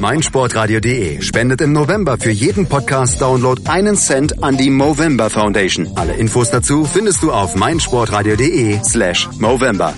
[0.00, 5.88] meinsportradio.de spendet im November für jeden Podcast-Download einen Cent an die Movember Foundation.
[5.96, 9.94] Alle Infos dazu findest du auf meinsportradio.de slash Movember.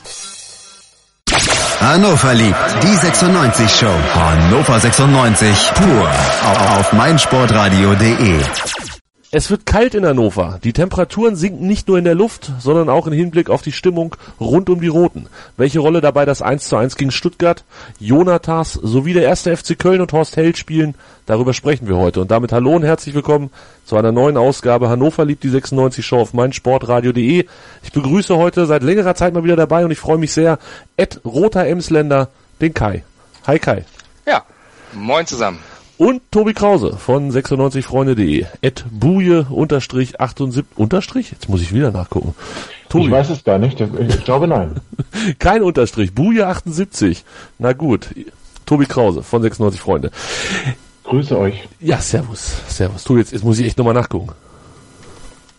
[1.80, 3.94] Hannover liebt die 96 Show.
[4.14, 6.10] Hannover 96 pur
[6.78, 8.89] auf meinsportradio.de.
[9.32, 10.58] Es wird kalt in Hannover.
[10.64, 14.16] Die Temperaturen sinken nicht nur in der Luft, sondern auch im Hinblick auf die Stimmung
[14.40, 15.26] rund um die Roten.
[15.56, 17.62] Welche Rolle dabei das 1 zu 1 gegen Stuttgart,
[18.00, 22.20] Jonatas sowie der erste FC Köln und Horst Held spielen, darüber sprechen wir heute.
[22.20, 23.50] Und damit hallo und herzlich willkommen
[23.84, 27.46] zu einer neuen Ausgabe Hannover liebt die 96 Show auf meinsportradio.de.
[27.84, 30.58] Ich begrüße heute seit längerer Zeit mal wieder dabei und ich freue mich sehr,
[30.96, 33.04] Ed Roter Emsländer, den Kai.
[33.46, 33.84] Hi Kai.
[34.26, 34.42] Ja,
[34.92, 35.60] moin zusammen.
[36.00, 38.46] Und Tobi Krause von 96freunde.de.
[38.62, 41.30] Ed Buje unterstrich 78, unterstrich?
[41.30, 42.34] Jetzt muss ich wieder nachgucken.
[42.88, 43.04] Tobi.
[43.04, 43.78] Ich weiß es gar nicht.
[43.78, 44.80] Ich glaube nein.
[45.38, 46.14] Kein Unterstrich.
[46.14, 47.22] Buje 78.
[47.58, 48.08] Na gut.
[48.64, 50.10] Tobi Krause von 96 Freunde.
[51.04, 51.68] Grüße euch.
[51.80, 52.62] Ja, servus.
[52.68, 53.04] Servus.
[53.04, 54.32] Tu jetzt, jetzt muss ich echt nochmal nachgucken.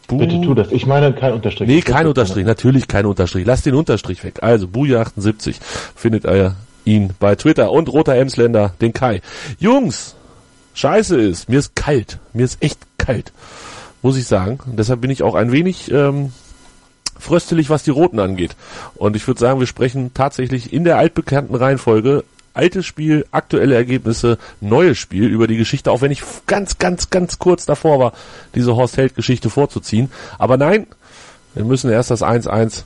[0.07, 0.71] Bu Bitte tu das.
[0.71, 1.69] Ich meine kein Unterstrich.
[1.69, 2.47] Nee, kein Unterstrich.
[2.47, 3.45] Natürlich kein Unterstrich.
[3.45, 4.39] Lass den Unterstrich weg.
[4.41, 5.59] Also, Buje 78
[5.95, 9.21] findet ihr ihn bei Twitter und Roter Emsländer, den Kai.
[9.59, 10.15] Jungs,
[10.73, 12.19] scheiße ist, mir ist kalt.
[12.33, 13.31] Mir ist echt kalt.
[14.01, 14.59] Muss ich sagen.
[14.65, 16.31] Und deshalb bin ich auch ein wenig ähm,
[17.19, 18.55] fröstelig, was die Roten angeht.
[18.95, 24.37] Und ich würde sagen, wir sprechen tatsächlich in der altbekannten Reihenfolge altes Spiel, aktuelle Ergebnisse,
[24.59, 28.13] neues Spiel über die Geschichte, auch wenn ich ganz, ganz, ganz kurz davor war,
[28.55, 30.11] diese Horst Held Geschichte vorzuziehen.
[30.37, 30.87] Aber nein,
[31.53, 32.83] wir müssen erst das 1-1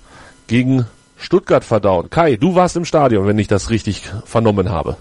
[0.47, 0.85] gegen
[1.17, 2.09] Stuttgart verdauen.
[2.09, 4.97] Kai, du warst im Stadion, wenn ich das richtig vernommen habe.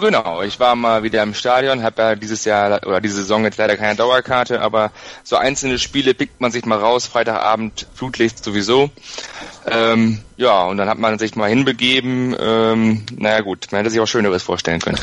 [0.00, 3.58] Genau, ich war mal wieder im Stadion, habe ja dieses Jahr oder diese Saison jetzt
[3.58, 4.90] leider keine Dauerkarte, aber
[5.22, 8.90] so einzelne Spiele pickt man sich mal raus, Freitagabend, Flutlicht sowieso.
[9.70, 12.34] Ähm, ja, und dann hat man sich mal hinbegeben.
[12.38, 14.98] Ähm, naja gut, man hätte sich auch Schöneres vorstellen können.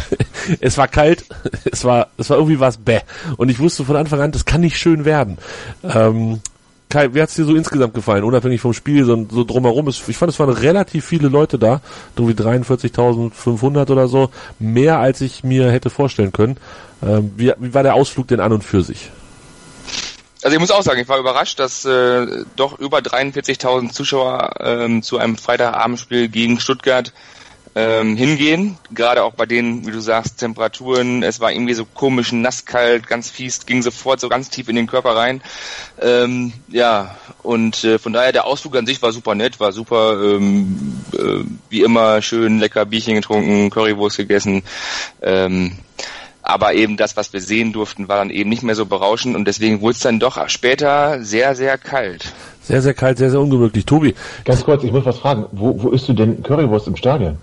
[0.60, 1.24] es war kalt,
[1.70, 3.00] es war, es war irgendwie was bäh.
[3.36, 5.38] Und ich wusste von Anfang an, das kann nicht schön werden.
[5.84, 6.40] Ähm,
[6.92, 9.88] Kai, wie hat's dir so insgesamt gefallen, unabhängig vom Spiel, so, so drumherum?
[9.88, 11.80] Ist, ich fand, es waren relativ viele Leute da,
[12.18, 16.58] so wie 43.500 oder so, mehr als ich mir hätte vorstellen können.
[17.02, 19.10] Ähm, wie, wie war der Ausflug denn an und für sich?
[20.42, 25.02] Also ich muss auch sagen, ich war überrascht, dass äh, doch über 43.000 Zuschauer ähm,
[25.02, 27.14] zu einem Freitagabendspiel gegen Stuttgart
[27.74, 28.76] ähm, hingehen.
[28.92, 31.22] Gerade auch bei denen, wie du sagst, Temperaturen.
[31.22, 34.86] Es war irgendwie so komisch nasskalt, ganz fies, ging sofort so ganz tief in den
[34.86, 35.42] Körper rein.
[36.00, 40.22] Ähm, ja, und äh, von daher der Ausflug an sich war super nett, war super,
[40.22, 44.62] ähm, äh, wie immer schön lecker Bierchen getrunken, Currywurst gegessen.
[45.22, 45.78] Ähm,
[46.44, 49.46] aber eben das, was wir sehen durften, war dann eben nicht mehr so berauschend und
[49.46, 52.32] deswegen wurde es dann doch später sehr, sehr kalt.
[52.62, 53.86] Sehr, sehr kalt, sehr, sehr ungemütlich.
[53.86, 54.14] Tobi.
[54.44, 55.46] Ganz kurz, ich muss was fragen.
[55.52, 57.38] Wo, wo isst du denn Currywurst im Stadion?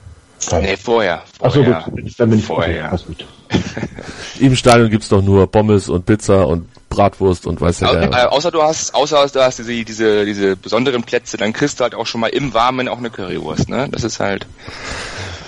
[0.47, 0.63] Kein.
[0.63, 1.23] Nee, vorher.
[1.41, 1.75] Achso, gut.
[2.17, 2.93] Dann bin ich vorher.
[2.93, 3.25] Okay, gut.
[4.39, 8.01] Im Stadion gibt's doch nur Pommes und Pizza und Bratwurst und weiß ja.
[8.01, 11.83] Äh, außer du hast, außer du hast diese, diese, diese besonderen Plätze, dann kriegst du
[11.83, 13.87] halt auch schon mal im Warmen auch eine Currywurst, ne?
[13.91, 14.45] Das ist halt.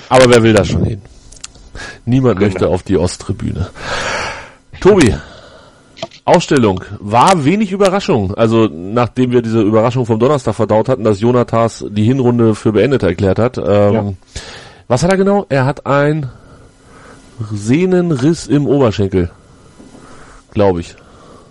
[0.10, 1.02] Aber wer will da schon hin?
[2.06, 2.52] Niemand genau.
[2.52, 3.70] möchte auf die Osttribüne.
[4.80, 5.16] Tobi,
[6.26, 8.34] Ausstellung war wenig Überraschung.
[8.36, 13.04] Also nachdem wir diese Überraschung vom Donnerstag verdaut hatten, dass Jonathas die Hinrunde für beendet
[13.04, 13.58] erklärt hat.
[13.58, 14.14] Ähm, ja.
[14.92, 15.46] Was hat er genau?
[15.48, 16.28] Er hat ein
[17.50, 19.32] Sehnenriss im Oberschenkel.
[20.52, 20.98] Glaube ich.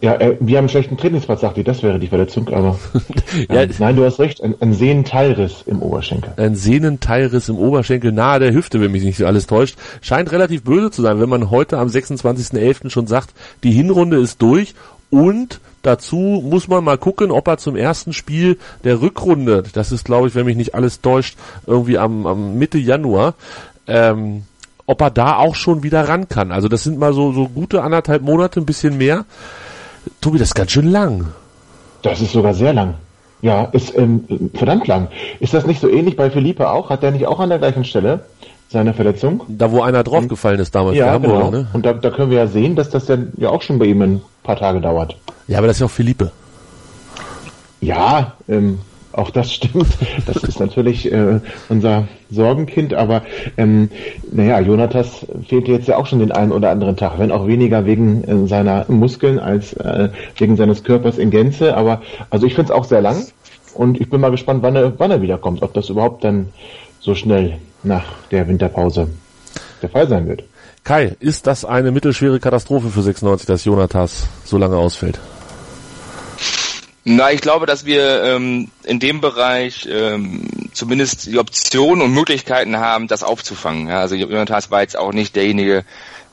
[0.03, 2.79] Ja, äh, wir haben einen schlechten Trainingsplatz, sagt ihr, das wäre die Verletzung, aber
[3.49, 6.35] ja, ähm, nein, du hast recht, ein, ein Sehnenteilriss im Oberschenkel.
[6.37, 9.79] Ein Sehnenteilriss im Oberschenkel nahe der Hüfte, wenn mich nicht alles täuscht.
[10.03, 12.91] Scheint relativ böse zu sein, wenn man heute am 26.11.
[12.91, 13.31] schon sagt,
[13.63, 14.75] die Hinrunde ist durch
[15.09, 20.05] und dazu muss man mal gucken, ob er zum ersten Spiel der Rückrunde, das ist
[20.05, 21.37] glaube ich, wenn mich nicht alles täuscht,
[21.67, 23.35] irgendwie am, am Mitte Januar,
[23.87, 24.45] ähm,
[24.87, 26.53] ob er da auch schon wieder ran kann.
[26.53, 29.25] Also das sind mal so, so gute anderthalb Monate, ein bisschen mehr.
[30.21, 31.29] Tobi, das ist ganz schön lang.
[32.03, 32.95] Das ist sogar sehr lang.
[33.43, 35.09] Ja, ist ähm, verdammt lang.
[35.39, 36.91] Ist das nicht so ähnlich bei Philippe auch?
[36.91, 38.25] Hat der nicht auch an der gleichen Stelle
[38.71, 39.43] seine Verletzung?
[39.49, 41.51] Da, wo einer draufgefallen ist damals ja, Hamburger, genau.
[41.51, 41.67] ne?
[41.73, 44.01] Und da, da können wir ja sehen, dass das dann ja auch schon bei ihm
[44.01, 45.17] ein paar Tage dauert.
[45.49, 46.31] Ja, aber das ist ja auch Philippe.
[47.81, 48.79] Ja, ähm,
[49.13, 49.89] Auch das stimmt.
[50.27, 53.23] Das ist natürlich äh, unser Sorgenkind, aber
[53.57, 53.91] ähm,
[54.31, 57.87] naja, Jonathas fehlt jetzt ja auch schon den einen oder anderen Tag, wenn auch weniger
[57.87, 61.77] wegen äh, seiner Muskeln als äh, wegen seines Körpers in Gänze.
[61.77, 63.27] Aber also ich finde es auch sehr lang
[63.75, 66.51] und ich bin mal gespannt, wann er, wann er wiederkommt, ob das überhaupt dann
[67.01, 69.09] so schnell nach der Winterpause
[69.83, 70.45] der Fall sein wird.
[70.85, 75.19] Kai, ist das eine mittelschwere Katastrophe für 96, dass Jonathas so lange ausfällt?
[77.05, 82.77] Na, ich glaube, dass wir ähm, in dem Bereich ähm, zumindest die Optionen und Möglichkeiten
[82.77, 83.89] haben, das aufzufangen.
[83.89, 85.85] Ja, also Jonathas war jetzt auch nicht derjenige,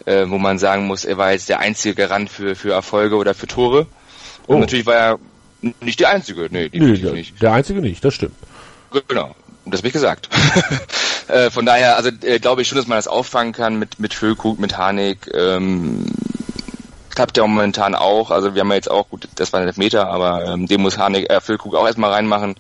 [0.06, 3.34] äh, wo man sagen muss, er war jetzt der einzige Garant für, für Erfolge oder
[3.34, 3.88] für Tore.
[4.46, 4.60] Und Oh.
[4.60, 5.20] natürlich war er
[5.82, 6.48] nicht der einzige.
[6.52, 7.42] Nee, definitiv der, nicht.
[7.42, 8.36] der einzige nicht, das stimmt.
[9.08, 9.36] Genau.
[9.66, 10.30] Das habe ich gesagt.
[11.28, 14.14] äh, von daher, also äh, glaube ich schon, dass man das auffangen kann mit mit
[14.14, 15.30] Füllkrug, mit Harnik.
[15.34, 16.06] Ähm,
[17.18, 18.30] klappt ja momentan auch.
[18.30, 21.00] Also wir haben ja jetzt auch, gut, das war ein Elfmeter, aber ähm, den muss
[21.00, 22.56] Harnik, äh, Füllkrug auch erstmal reinmachen.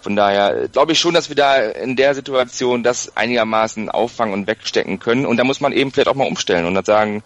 [0.00, 4.32] Von daher äh, glaube ich schon, dass wir da in der Situation das einigermaßen auffangen
[4.32, 5.26] und wegstecken können.
[5.26, 7.22] Und da muss man eben vielleicht auch mal umstellen und dann sagen,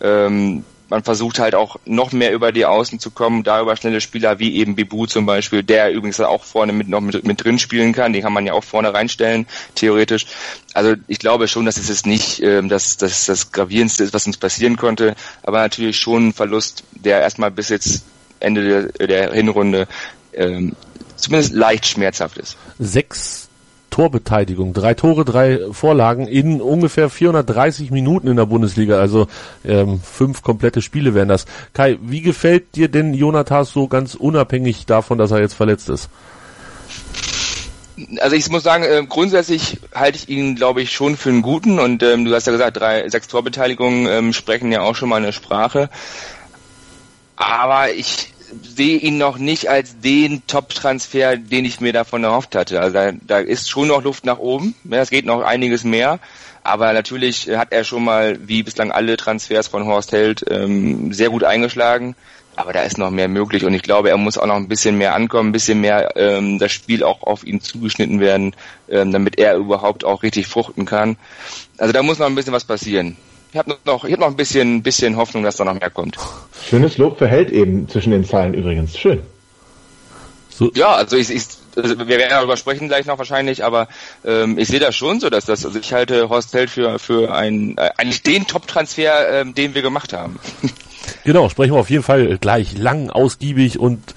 [0.00, 4.02] ähm, man versucht halt auch noch mehr über die Außen zu kommen, da über schnelle
[4.02, 7.58] Spieler wie eben Bibu zum Beispiel, der übrigens auch vorne mit noch mit, mit drin
[7.58, 10.26] spielen kann, den kann man ja auch vorne reinstellen, theoretisch.
[10.74, 14.26] Also ich glaube schon, dass es jetzt nicht ähm, das, das, das Gravierendste ist, was
[14.26, 18.04] uns passieren konnte, aber natürlich schon ein Verlust, der erstmal bis jetzt
[18.38, 19.88] Ende der, der Hinrunde
[20.34, 20.76] ähm,
[21.16, 22.58] zumindest leicht schmerzhaft ist.
[22.78, 23.48] Sechs
[23.92, 29.28] Torbeteiligung, drei Tore, drei Vorlagen in ungefähr 430 Minuten in der Bundesliga, also
[29.64, 31.44] ähm, fünf komplette Spiele wären das.
[31.74, 36.08] Kai, wie gefällt dir denn Jonathas so ganz unabhängig davon, dass er jetzt verletzt ist?
[38.18, 41.78] Also ich muss sagen, äh, grundsätzlich halte ich ihn, glaube ich, schon für einen guten
[41.78, 45.16] und ähm, du hast ja gesagt, drei, sechs Torbeteiligungen ähm, sprechen ja auch schon mal
[45.16, 45.90] eine Sprache.
[47.36, 48.31] Aber ich
[48.62, 52.80] sehe ihn noch nicht als den Top-Transfer, den ich mir davon erhofft hatte.
[52.80, 54.74] Also da, da ist schon noch Luft nach oben.
[54.84, 56.18] Ja, es geht noch einiges mehr.
[56.64, 61.30] Aber natürlich hat er schon mal, wie bislang alle Transfers von Horst Held, ähm, sehr
[61.30, 62.14] gut eingeschlagen.
[62.54, 64.98] Aber da ist noch mehr möglich und ich glaube, er muss auch noch ein bisschen
[64.98, 68.54] mehr ankommen, ein bisschen mehr ähm, das Spiel auch auf ihn zugeschnitten werden,
[68.90, 71.16] ähm, damit er überhaupt auch richtig fruchten kann.
[71.78, 73.16] Also da muss noch ein bisschen was passieren.
[73.52, 76.16] Ich habe noch, ich hab noch ein bisschen, bisschen Hoffnung, dass da noch mehr kommt.
[76.68, 78.98] Schönes Lob für Held eben zwischen den Zeilen übrigens.
[78.98, 79.20] Schön.
[80.74, 81.42] Ja, also ich, ich
[81.76, 83.88] also wir werden darüber sprechen gleich noch wahrscheinlich, aber
[84.24, 87.34] ähm, ich sehe das schon so, dass das, also ich halte Horst Held für für
[87.34, 90.38] ein äh, eigentlich den Top-Transfer, ähm, den wir gemacht haben.
[91.24, 94.14] Genau, sprechen wir auf jeden Fall gleich lang, ausgiebig und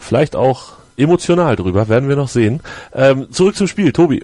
[0.00, 2.60] vielleicht auch emotional drüber, werden wir noch sehen.
[2.94, 4.22] Ähm, zurück zum Spiel, Tobi.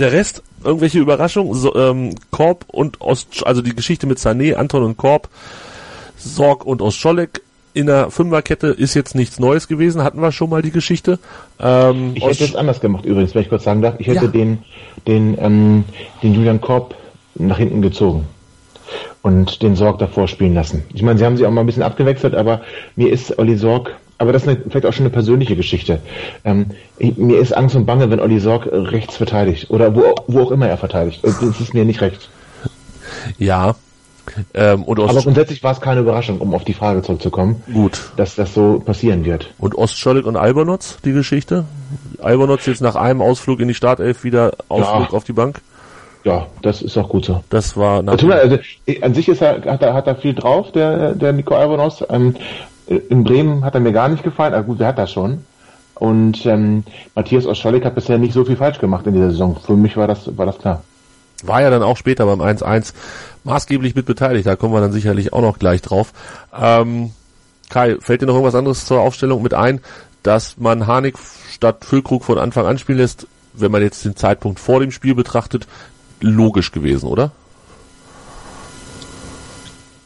[0.00, 4.82] Der Rest, irgendwelche Überraschungen, so, ähm, Korb und Ost, also die Geschichte mit Sané, Anton
[4.82, 5.28] und Korb,
[6.16, 7.42] Sorg und Ostscholek
[7.72, 11.18] in der Fünferkette ist jetzt nichts Neues gewesen, hatten wir schon mal die Geschichte.
[11.60, 13.94] Ähm, Ich hätte es anders gemacht übrigens, wenn ich kurz sagen darf.
[13.98, 14.30] Ich hätte Ja.
[14.30, 14.58] den,
[15.06, 15.84] den, ähm,
[16.22, 16.94] den Julian Korb
[17.36, 18.26] nach hinten gezogen
[19.22, 20.84] und den Sorg davor spielen lassen.
[20.94, 22.60] Ich meine, sie haben sie auch mal ein bisschen abgewechselt, aber
[22.96, 26.00] mir ist Olli Sorg, aber das ist eine, vielleicht auch schon eine persönliche Geschichte.
[26.44, 26.66] Ähm,
[26.98, 30.50] ich, mir ist Angst und Bange, wenn Olli Sorg rechts verteidigt oder wo, wo auch
[30.50, 31.24] immer er verteidigt.
[31.24, 32.28] Äh, Das ist mir nicht recht.
[33.38, 33.74] ja.
[34.54, 38.12] Ähm, und, Aber grundsätzlich war es keine Überraschung, um auf die Frage zurückzukommen, gut.
[38.16, 39.52] dass das so passieren wird.
[39.58, 41.64] Und Ostscholek und Albernotz, die Geschichte?
[42.22, 45.16] Albernotz jetzt nach einem Ausflug in die Startelf wieder Ausflug Ja.
[45.16, 45.60] auf die Bank.
[46.24, 47.42] Ja, das ist auch gut so.
[47.48, 50.70] Das war leid, also, eh, an sich ist er, hat er, hat er viel drauf,
[50.72, 52.04] der, der Nico Albonos.
[52.10, 52.36] Ähm,
[52.86, 55.44] in Bremen hat er mir gar nicht gefallen, aber gut, er hat das schon.
[55.94, 59.56] Und ähm, Matthias Oscholik hat bisher nicht so viel falsch gemacht in dieser Saison.
[59.64, 60.82] Für mich war das, war das klar.
[61.42, 62.94] war ja dann auch später beim 1-1
[63.44, 64.46] maßgeblich mit beteiligt.
[64.46, 66.12] Da kommen wir dann sicherlich auch noch gleich drauf.
[66.58, 67.12] Ähm,
[67.68, 69.80] Kai, fällt dir noch irgendwas anderes zur Aufstellung mit ein,
[70.22, 71.16] dass man Harnik
[71.50, 75.14] statt Füllkrug von Anfang an spielen lässt, wenn man jetzt den Zeitpunkt vor dem Spiel
[75.14, 75.66] betrachtet,
[76.20, 77.32] logisch gewesen, oder?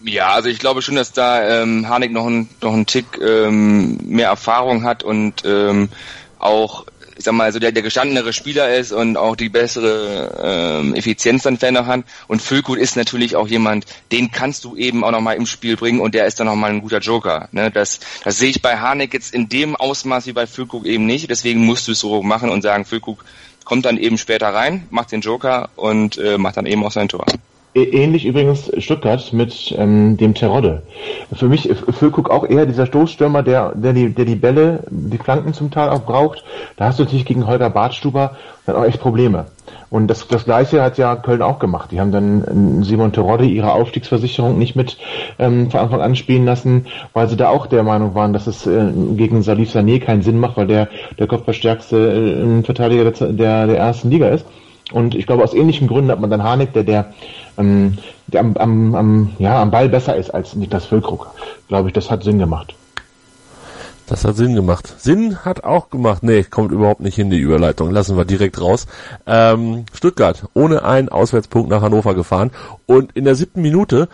[0.06, 3.99] Ja, also ich glaube schon, dass da ähm, Harnik noch ein, noch einen Tick ähm,
[4.04, 5.88] mehr Erfahrung hat und ähm,
[6.38, 6.85] auch,
[7.16, 11.44] ich sag mal, so der, der gestandenere Spieler ist und auch die bessere ähm, Effizienz
[11.44, 12.04] dann noch hat.
[12.28, 16.00] Und Füllgut ist natürlich auch jemand, den kannst du eben auch nochmal im Spiel bringen
[16.00, 17.49] und der ist dann nochmal ein guter Joker.
[17.52, 17.71] Ne?
[17.71, 21.30] Das, das sehe ich bei Harnik jetzt in dem Ausmaß wie bei Füllkrug eben nicht.
[21.30, 23.25] Deswegen musst du es so machen und sagen, Füllkrug
[23.64, 27.09] kommt dann eben später rein, macht den Joker und äh, macht dann eben auch sein
[27.09, 27.25] Tor.
[27.76, 30.83] Ähnlich übrigens Stuttgart mit ähm, dem Terodde.
[31.33, 31.68] Für mich
[31.99, 35.88] Füllkrug auch eher dieser Stoßstürmer, der, der, die, der die Bälle, die Flanken zum Teil
[35.88, 36.44] auch braucht.
[36.76, 39.47] Da hast du natürlich gegen Holger Bartstuber dann auch echt Probleme.
[39.95, 41.93] Und das, das Gleiche hat ja Köln auch gemacht.
[41.93, 44.99] Die haben dann äh, Simon Terodde ihre Aufstiegsversicherung nicht mit
[45.39, 48.67] ähm, von Anfang an spielen lassen, weil sie da auch der Meinung waren, dass es
[48.67, 50.89] äh, gegen Salif Sané keinen Sinn macht, weil der
[51.21, 54.45] der kopfballstärkste äh, Verteidiger der, der, der ersten Liga ist.
[54.91, 57.13] Und ich glaube, aus ähnlichen Gründen hat man dann Harnik, der, der,
[57.57, 57.97] ähm,
[58.27, 61.31] der am, am, am, ja, am Ball besser ist als Niklas Füllkrug.
[61.69, 62.75] Glaube ich, das hat Sinn gemacht.
[64.07, 64.95] Das hat Sinn gemacht.
[64.99, 66.23] Sinn hat auch gemacht.
[66.23, 67.91] Nee, kommt überhaupt nicht hin, die Überleitung.
[67.91, 68.87] Lassen wir direkt raus.
[69.27, 72.51] Ähm, Stuttgart ohne einen Auswärtspunkt nach Hannover gefahren.
[72.85, 74.09] Und in der siebten Minute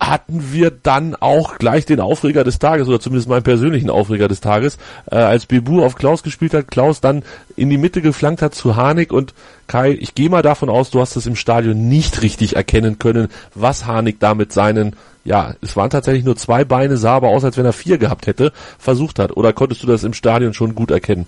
[0.00, 4.40] hatten wir dann auch gleich den Aufreger des Tages, oder zumindest meinen persönlichen Aufreger des
[4.40, 4.78] Tages,
[5.10, 7.22] äh, als Bebu auf Klaus gespielt hat, Klaus dann
[7.54, 9.34] in die Mitte geflankt hat zu Harnik und
[9.66, 13.28] Kai, ich gehe mal davon aus, du hast es im Stadion nicht richtig erkennen können,
[13.54, 17.44] was Harnik da mit seinen, ja, es waren tatsächlich nur zwei Beine, sah aber aus,
[17.44, 19.36] als wenn er vier gehabt hätte, versucht hat.
[19.36, 21.26] Oder konntest du das im Stadion schon gut erkennen?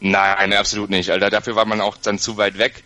[0.00, 1.10] Nein, absolut nicht.
[1.10, 2.82] Alter, dafür war man auch dann zu weit weg.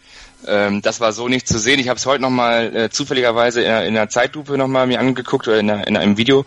[0.47, 1.79] Ähm, das war so nicht zu sehen.
[1.81, 5.59] Ich habe es heute nochmal äh, zufälligerweise in, in der Zeitlupe nochmal mir angeguckt oder
[5.59, 6.45] in, der, in einem Video.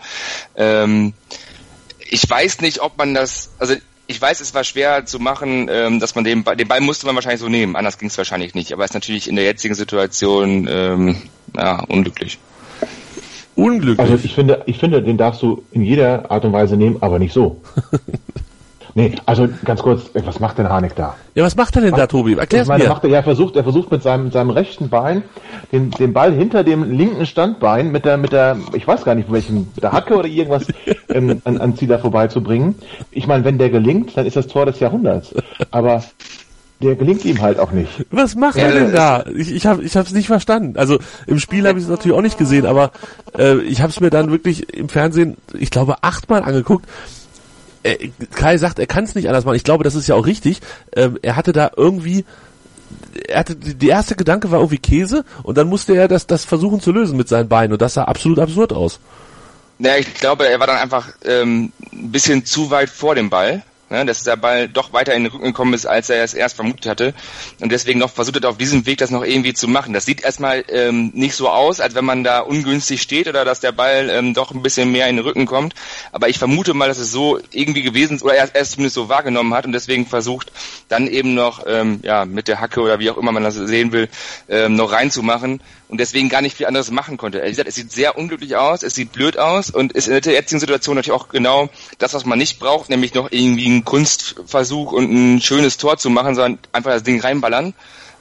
[0.56, 1.14] Ähm,
[2.10, 3.76] ich weiß nicht, ob man das, also
[4.08, 7.16] ich weiß, es war schwer zu machen, ähm, dass man den, den Ball musste man
[7.16, 8.72] wahrscheinlich so nehmen, anders ging es wahrscheinlich nicht.
[8.72, 11.18] Aber es ist natürlich in der jetzigen Situation ähm,
[11.56, 12.40] ja, unglücklich.
[13.56, 14.00] Unglücklich.
[14.00, 17.20] Also ich finde, ich finde, den darfst du in jeder Art und Weise nehmen, aber
[17.20, 17.62] nicht so.
[18.98, 21.16] Nee, also ganz kurz, was macht denn Harnik da?
[21.36, 22.34] Ja, was macht er denn da, Tobi?
[22.34, 22.90] Erklär's meine, mir.
[22.90, 25.22] Macht er, ja, versucht, er versucht mit seinem, seinem rechten Bein
[25.72, 29.32] den, den Ball hinter dem linken Standbein mit der, mit der, ich weiß gar nicht,
[29.32, 30.66] welchem, mit der Hacke oder irgendwas
[31.10, 32.74] ähm, an, an Zieler vorbeizubringen.
[33.12, 35.36] Ich meine, wenn der gelingt, dann ist das Tor des Jahrhunderts.
[35.70, 36.04] Aber
[36.82, 38.04] der gelingt ihm halt auch nicht.
[38.10, 39.26] Was macht er denn da?
[39.36, 40.76] Ich, ich habe ich hab's nicht verstanden.
[40.76, 42.92] Also im Spiel habe ich es natürlich auch nicht gesehen, aber
[43.38, 47.17] äh, ich habe es mir dann wirklich im Fernsehen, ich glaube, achtmal angeguckt äh,
[48.34, 49.56] Kai sagt, er kann es nicht anders machen.
[49.56, 50.60] Ich glaube, das ist ja auch richtig.
[50.96, 52.26] Ähm, er hatte da irgendwie
[53.28, 56.80] er hatte die erste Gedanke war irgendwie Käse und dann musste er das das versuchen
[56.80, 59.00] zu lösen mit seinen Beinen und das sah absolut absurd aus.
[59.80, 63.64] Ja, ich glaube, er war dann einfach ähm, ein bisschen zu weit vor dem Ball
[63.90, 66.56] ne, dass der Ball doch weiter in den Rücken gekommen ist, als er es erst
[66.56, 67.14] vermutet hatte
[67.60, 69.94] und deswegen noch versucht hat, auf diesem Weg das noch irgendwie zu machen.
[69.94, 73.60] Das sieht erstmal ähm, nicht so aus, als wenn man da ungünstig steht oder dass
[73.60, 75.74] der Ball ähm, doch ein bisschen mehr in den Rücken kommt,
[76.12, 79.10] aber ich vermute mal, dass es so irgendwie gewesen ist oder er es zumindest so
[79.10, 80.52] wahrgenommen hat und deswegen versucht,
[80.90, 83.92] dann eben noch ähm, ja mit der Hacke oder wie auch immer man das sehen
[83.92, 84.10] will,
[84.50, 87.42] ähm, noch reinzumachen und deswegen gar nicht viel anderes machen konnte.
[87.44, 90.34] Wie gesagt, es sieht sehr unglücklich aus, es sieht blöd aus und ist in der
[90.34, 94.92] jetzigen Situation natürlich auch genau das, was man nicht braucht, nämlich noch irgendwie einen Kunstversuch
[94.92, 97.74] und ein schönes Tor zu machen, sondern einfach das Ding reinballern.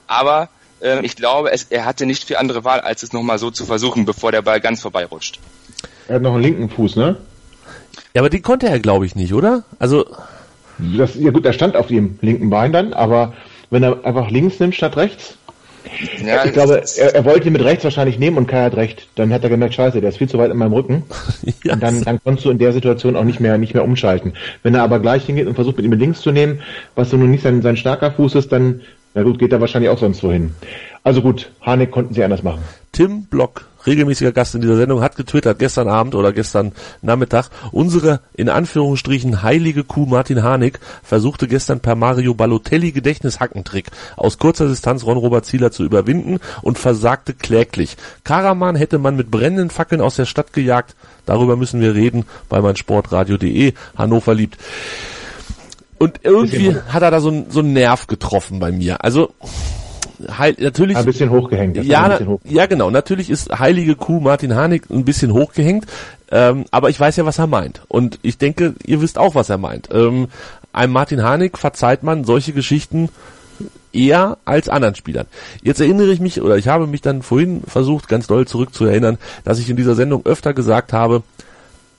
[0.06, 0.48] Aber
[0.80, 3.64] äh, ich glaube, es, er hatte nicht viel andere Wahl, als es nochmal so zu
[3.64, 5.40] versuchen, bevor der Ball ganz vorbeirutscht.
[6.08, 7.16] Er hat noch einen linken Fuß, ne?
[8.14, 9.64] Ja, aber den konnte er, glaube ich, nicht, oder?
[9.78, 10.06] Also.
[10.78, 13.32] Das, ja gut, er stand auf dem linken Bein dann, aber
[13.70, 15.38] wenn er einfach links nimmt statt rechts,
[16.24, 19.08] ja, ich glaube, er, er, wollte ihn mit rechts wahrscheinlich nehmen und Kai hat recht.
[19.14, 21.04] Dann hat er gemerkt, scheiße, der ist viel zu weit in meinem Rücken.
[21.64, 21.74] ja.
[21.74, 24.34] Und dann, dann konntest du in der Situation auch nicht mehr, nicht mehr umschalten.
[24.62, 26.60] Wenn er aber gleich hingeht und versucht, mit ihm links zu nehmen,
[26.94, 28.82] was so nun nicht sein, sein starker Fuß ist, dann,
[29.14, 30.54] na gut, geht er wahrscheinlich auch sonst wohin.
[31.04, 32.62] Also gut, Harnik konnten sie anders machen.
[32.92, 38.20] Tim Block regelmäßiger Gast in dieser Sendung, hat getwittert gestern Abend oder gestern Nachmittag, unsere
[38.34, 45.04] in Anführungsstrichen heilige Kuh Martin Harnik versuchte gestern per Mario Balotelli Gedächtnishackentrick aus kurzer Distanz
[45.04, 47.96] Ron Robert Zieler zu überwinden und versagte kläglich.
[48.24, 50.94] Karaman hätte man mit brennenden Fackeln aus der Stadt gejagt.
[51.24, 53.74] Darüber müssen wir reden bei meinsportradio.de.
[53.96, 54.58] Hannover liebt.
[55.98, 59.02] Und irgendwie hat er da so, so einen Nerv getroffen bei mir.
[59.02, 59.32] Also
[60.38, 60.96] heil, natürlich.
[60.96, 61.76] Ein bisschen hochgehängt.
[61.84, 62.56] Ja, bisschen hochgehängt.
[62.56, 62.90] ja, genau.
[62.90, 65.86] Natürlich ist heilige Kuh Martin Harnik ein bisschen hochgehängt.
[66.30, 67.82] Ähm, aber ich weiß ja, was er meint.
[67.88, 69.88] Und ich denke, ihr wisst auch, was er meint.
[69.92, 70.28] Ähm,
[70.72, 73.08] einem Martin Harnik verzeiht man solche Geschichten
[73.92, 75.26] eher als anderen Spielern.
[75.62, 79.58] Jetzt erinnere ich mich, oder ich habe mich dann vorhin versucht, ganz doll zurückzuerinnern, dass
[79.58, 81.22] ich in dieser Sendung öfter gesagt habe,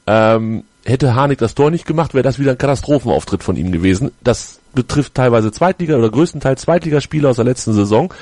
[0.06, 4.12] ähm, hätte Harnik das Tor nicht gemacht, wäre das wieder ein Katastrophenauftritt von ihm gewesen.
[4.24, 8.14] Das betrifft teilweise Zweitliga oder größtenteils Zweitligaspieler aus der letzten Saison.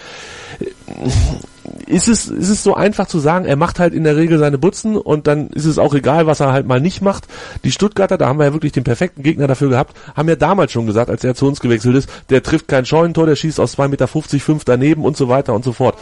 [1.88, 4.58] Ist es, ist es so einfach zu sagen, er macht halt in der Regel seine
[4.58, 7.26] Butzen und dann ist es auch egal, was er halt mal nicht macht.
[7.64, 10.72] Die Stuttgarter, da haben wir ja wirklich den perfekten Gegner dafür gehabt, haben ja damals
[10.72, 13.78] schon gesagt, als er zu uns gewechselt ist, der trifft kein Scheunentor, der schießt aus
[13.78, 15.96] 2,50 Meter fünf daneben und so weiter und so fort.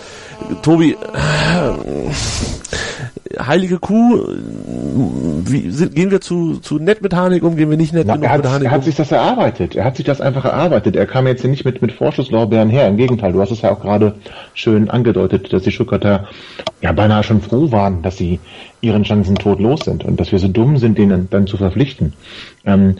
[0.62, 0.98] Tobi,
[3.40, 4.22] heilige Kuh,
[5.46, 8.16] wie, sind, gehen wir zu, zu nett mit Harnik um, gehen wir nicht nett Na,
[8.16, 8.72] genug hat, mit Harnik um?
[8.72, 9.76] Er hat sich das erarbeitet.
[9.76, 10.96] Er hat sich das einfach erarbeitet.
[10.96, 12.88] Er kam jetzt hier nicht mit, mit Vorschusslorbeeren her.
[12.88, 14.16] Im Gegenteil, du hast es ja auch gerade
[14.54, 16.28] schön angedeutet, dass die Stuttgarter
[16.82, 18.40] ja beinahe schon froh waren, dass sie
[18.82, 22.14] ihren Chancen tot los sind und dass wir so dumm sind, denen dann zu verpflichten.
[22.66, 22.98] Ähm,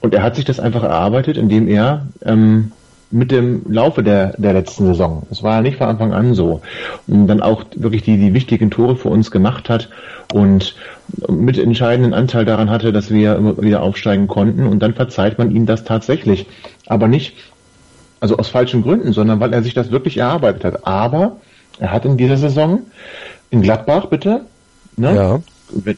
[0.00, 2.72] und er hat sich das einfach erarbeitet, indem er ähm,
[3.10, 5.22] mit dem Laufe der, der letzten Saison.
[5.30, 6.62] Es war ja nicht von Anfang an so.
[7.06, 9.88] Und dann auch wirklich die, die wichtigen Tore für uns gemacht hat
[10.32, 10.74] und
[11.28, 14.66] mit entscheidenden Anteil daran hatte, dass wir wieder aufsteigen konnten.
[14.66, 16.46] Und dann verzeiht man ihm das tatsächlich.
[16.86, 17.34] Aber nicht,
[18.24, 20.86] also aus falschen Gründen, sondern weil er sich das wirklich erarbeitet hat.
[20.86, 21.36] Aber
[21.78, 22.80] er hat in dieser Saison
[23.50, 24.40] in Gladbach, bitte,
[24.96, 25.14] ne?
[25.14, 25.40] Ja.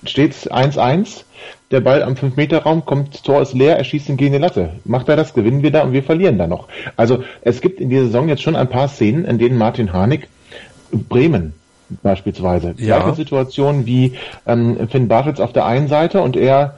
[0.05, 1.23] Steht's 1-1
[1.71, 4.71] der Ball am 5-Meter-Raum kommt, das Tor ist leer, er schießt ihn gegen die Latte.
[4.85, 6.67] Macht er das, gewinnen wir da und wir verlieren da noch.
[6.97, 10.27] Also es gibt in dieser Saison jetzt schon ein paar Szenen, in denen Martin Harnik
[10.91, 11.53] Bremen
[12.03, 12.75] beispielsweise.
[12.79, 12.99] Ja.
[12.99, 14.15] Gleiche Situation wie
[14.47, 16.77] ähm, Finn Bartels auf der einen Seite und er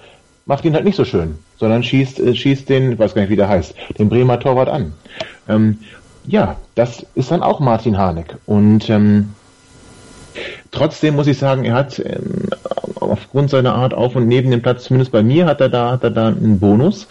[0.48, 3.30] macht ihn halt nicht so schön, sondern schießt, äh, schießt den, ich weiß gar nicht,
[3.30, 4.94] wie der heißt, den Bremer Torwart an.
[5.48, 5.78] Ähm,
[6.26, 8.36] ja, das ist dann auch Martin Harnik.
[8.46, 9.30] Und ähm,
[10.70, 12.48] Trotzdem muss ich sagen, er hat ähm,
[12.96, 16.04] aufgrund seiner Art auf und neben dem Platz, zumindest bei mir, hat er da, hat
[16.04, 17.08] er da einen Bonus.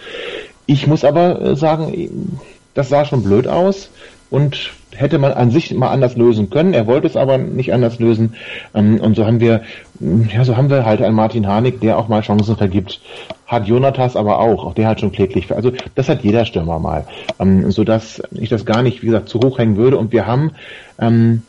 [0.66, 2.40] Ich muss aber äh, sagen,
[2.74, 3.90] das sah schon blöd aus
[4.30, 6.74] und hätte man an sich mal anders lösen können.
[6.74, 8.36] Er wollte es aber nicht anders lösen.
[8.76, 9.62] Ähm, und so haben wir,
[10.00, 13.02] ja, so haben wir halt einen Martin Harnik, der auch mal Chancen vergibt.
[13.48, 14.66] Hat Jonathas aber auch.
[14.66, 15.52] Auch der hat schon kläglich.
[15.54, 17.06] Also, das hat jeder Stürmer mal.
[17.40, 19.98] Ähm, so dass ich das gar nicht, wie gesagt, zu hoch hängen würde.
[19.98, 20.52] Und wir haben,
[21.00, 21.44] ähm,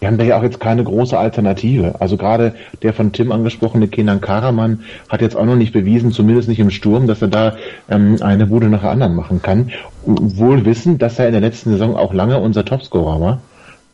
[0.00, 2.00] wir haben da ja auch jetzt keine große Alternative.
[2.00, 6.48] Also gerade der von Tim angesprochene Kenan Karaman hat jetzt auch noch nicht bewiesen, zumindest
[6.48, 7.56] nicht im Sturm, dass er da
[7.90, 9.70] ähm, eine Bude nach der anderen machen kann.
[10.04, 13.40] Wohl wissen, dass er in der letzten Saison auch lange unser Topscorer war.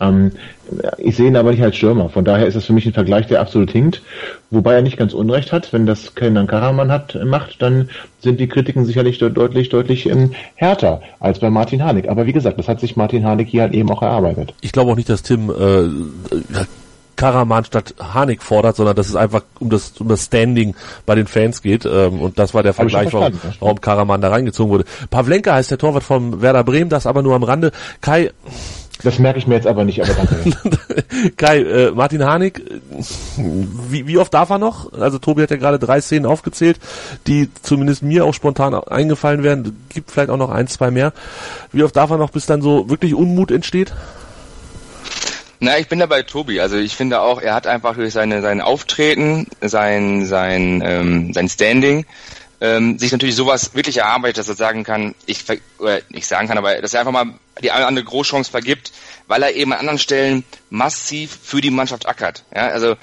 [0.02, 0.32] Ähm,
[0.98, 2.08] ich sehe ihn aber nicht als Stürmer.
[2.08, 4.02] Von daher ist das für mich ein Vergleich, der absolut hinkt.
[4.50, 5.72] Wobei er nicht ganz Unrecht hat.
[5.72, 7.90] Wenn das Kenan Karaman hat, macht, dann
[8.20, 12.08] sind die Kritiken sicherlich deutlich, deutlich ähm, härter als bei Martin Harnik.
[12.08, 14.54] Aber wie gesagt, das hat sich Martin Harnik hier halt eben auch erarbeitet.
[14.60, 15.88] Ich glaube auch nicht, dass Tim äh,
[17.16, 20.74] Karaman statt Harnik fordert, sondern dass es einfach um das, um das Standing
[21.06, 21.84] bei den Fans geht.
[21.84, 24.84] Ähm, und das war der Vergleich, warum, warum Karaman da reingezogen wurde.
[25.10, 27.72] Pavlenka heißt der Torwart vom Werder Bremen, das aber nur am Rande.
[28.00, 28.30] Kai,
[29.02, 31.36] das merke ich mir jetzt aber nicht, aber danke.
[31.36, 32.62] Kai, äh, Martin Harnik,
[33.36, 34.92] wie, wie oft darf er noch?
[34.92, 36.78] Also Tobi hat ja gerade drei Szenen aufgezählt,
[37.26, 39.84] die zumindest mir auch spontan eingefallen werden.
[39.88, 41.12] Gibt vielleicht auch noch ein, zwei mehr.
[41.72, 43.92] Wie oft darf er noch, bis dann so wirklich Unmut entsteht?
[45.60, 46.60] Na, ich bin da bei Tobi.
[46.60, 51.48] Also ich finde auch, er hat einfach durch seine sein Auftreten, sein sein ähm, sein
[51.48, 52.04] Standing
[52.62, 55.44] ähm, sich natürlich sowas wirklich erarbeitet, dass er sagen kann, ich
[55.78, 58.92] oder nicht sagen kann, aber dass er einfach mal die eine andere Großchance vergibt,
[59.26, 62.44] weil er eben an anderen Stellen massiv für die Mannschaft ackert.
[62.54, 62.94] Ja, also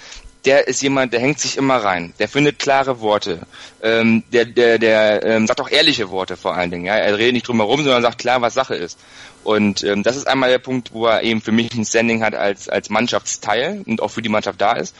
[0.45, 3.41] der ist jemand, der hängt sich immer rein, der findet klare Worte,
[3.83, 6.85] ähm, der, der, der ähm, sagt auch ehrliche Worte vor allen Dingen.
[6.85, 6.95] Ja?
[6.95, 8.97] Er redet nicht drum herum, sondern sagt klar, was Sache ist.
[9.43, 12.35] Und ähm, das ist einmal der Punkt, wo er eben für mich ein Standing hat
[12.35, 14.95] als, als Mannschaftsteil und auch für die Mannschaft da ist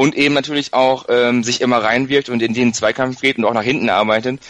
[0.00, 3.52] und eben natürlich auch ähm, sich immer reinwirkt und in den Zweikampf geht und auch
[3.52, 4.40] nach hinten arbeitet,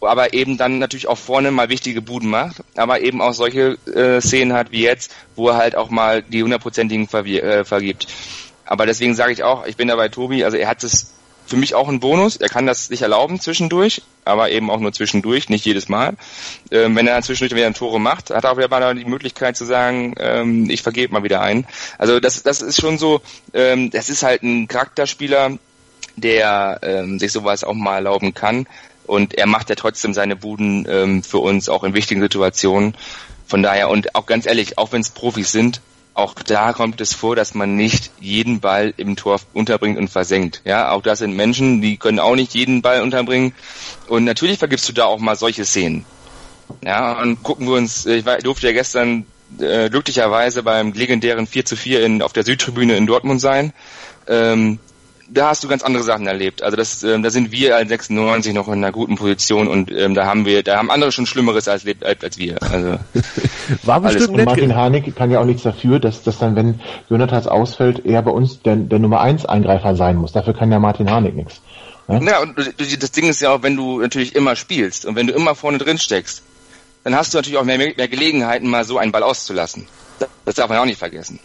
[0.00, 4.20] aber eben dann natürlich auch vorne mal wichtige Buden macht, aber eben auch solche äh,
[4.20, 8.06] Szenen hat wie jetzt, wo er halt auch mal die hundertprozentigen äh, vergibt.
[8.64, 11.12] Aber deswegen sage ich auch, ich bin da bei Tobi, also er hat es
[11.46, 12.36] für mich auch ein Bonus.
[12.36, 16.14] Er kann das sich erlauben zwischendurch, aber eben auch nur zwischendurch, nicht jedes Mal.
[16.70, 19.56] Ähm, wenn er dann zwischendurch wieder Tore macht, hat er auch wieder mal die Möglichkeit
[19.56, 21.66] zu sagen, ähm, ich vergebe mal wieder ein.
[21.98, 23.20] Also das, das ist schon so,
[23.52, 25.58] ähm, das ist halt ein Charakterspieler,
[26.16, 28.66] der ähm, sich sowas auch mal erlauben kann.
[29.06, 32.94] Und er macht ja trotzdem seine Buden ähm, für uns auch in wichtigen Situationen.
[33.46, 35.80] Von daher, und auch ganz ehrlich, auch wenn es Profis sind,
[36.14, 40.62] auch da kommt es vor, dass man nicht jeden Ball im Tor unterbringt und versenkt.
[40.64, 43.54] Ja, auch das sind Menschen, die können auch nicht jeden Ball unterbringen.
[44.08, 46.04] Und natürlich vergibst du da auch mal solche Szenen.
[46.84, 49.26] Ja, und gucken wir uns, ich durfte ja gestern
[49.58, 53.72] äh, glücklicherweise beim legendären 4 zu 4 in, auf der Südtribüne in Dortmund sein.
[54.28, 54.78] Ähm,
[55.34, 56.62] da hast du ganz andere Sachen erlebt.
[56.62, 60.14] Also das, ähm, da sind wir als 96 noch in einer guten Position und ähm,
[60.14, 62.62] da haben wir, da haben andere schon Schlimmeres als, als wir.
[62.62, 62.98] Also
[63.84, 67.46] war bestimmt und Martin Harnik kann ja auch nichts dafür, dass, dass dann, wenn Jonathas
[67.46, 70.32] ausfällt, er bei uns der, der Nummer 1 Eingreifer sein muss.
[70.32, 71.60] Dafür kann ja Martin Harnik nichts.
[72.08, 72.20] Ja?
[72.20, 75.32] ja, und das Ding ist ja auch, wenn du natürlich immer spielst und wenn du
[75.32, 76.42] immer vorne drin steckst,
[77.04, 79.86] dann hast du natürlich auch mehr, mehr Gelegenheiten, mal so einen Ball auszulassen.
[80.44, 81.40] Das darf man auch nicht vergessen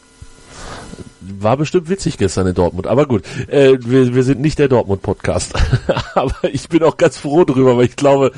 [1.39, 2.87] war bestimmt witzig gestern in Dortmund.
[2.87, 5.53] Aber gut, äh, wir, wir sind nicht der Dortmund-Podcast.
[6.15, 8.31] aber ich bin auch ganz froh drüber, weil ich glaube,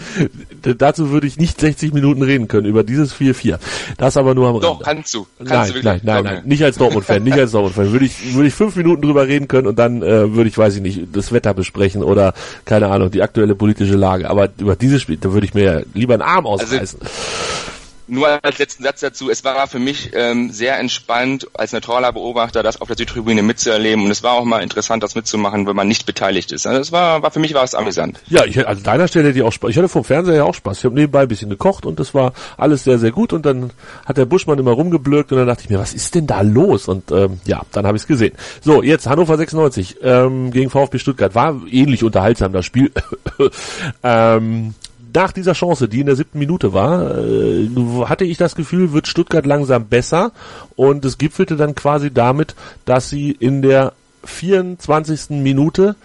[0.62, 3.60] dazu würde ich nicht 60 Minuten reden können über dieses 4-4.
[3.98, 4.68] Das aber nur am Rande.
[4.68, 5.28] Doch, kannst du.
[5.38, 7.92] Kannst nein, du nein, nein, nein, nicht als Dortmund-Fan, nicht als Dortmund-Fan.
[7.92, 10.76] Würde ich, würde ich fünf Minuten drüber reden können und dann äh, würde ich, weiß
[10.76, 12.34] ich nicht, das Wetter besprechen oder,
[12.66, 14.30] keine Ahnung, die aktuelle politische Lage.
[14.30, 17.00] Aber über dieses Spiel, da würde ich mir lieber einen Arm also ausreißen.
[17.02, 17.79] Also
[18.10, 22.64] nur als letzten Satz dazu, es war für mich ähm, sehr entspannt, als neutraler Beobachter
[22.64, 25.88] das auf der Südtribüne mitzuerleben und es war auch mal interessant, das mitzumachen, wenn man
[25.88, 26.68] nicht beteiligt ist.
[26.68, 28.20] Also es war, war für mich war es amüsant.
[28.28, 29.70] Ja, ich also deiner Stelle hätte ich auch Spaß.
[29.70, 30.80] Ich hatte vom Fernseher ja auch Spaß.
[30.80, 33.72] Ich habe nebenbei ein bisschen gekocht und das war alles sehr, sehr gut und dann
[34.06, 36.88] hat der Buschmann immer rumgeblökt und dann dachte ich mir, was ist denn da los?
[36.88, 38.36] Und ähm, ja, dann habe ich es gesehen.
[38.62, 41.36] So, jetzt Hannover 96 ähm, gegen VfB Stuttgart.
[41.36, 42.92] War ähnlich unterhaltsam das Spiel.
[44.04, 44.74] ähm,
[45.14, 47.70] nach dieser Chance, die in der siebten Minute war, äh,
[48.06, 50.32] hatte ich das Gefühl, wird Stuttgart langsam besser
[50.76, 53.94] und es gipfelte dann quasi damit, dass sie in der
[54.24, 55.42] 24.
[55.42, 55.96] Minute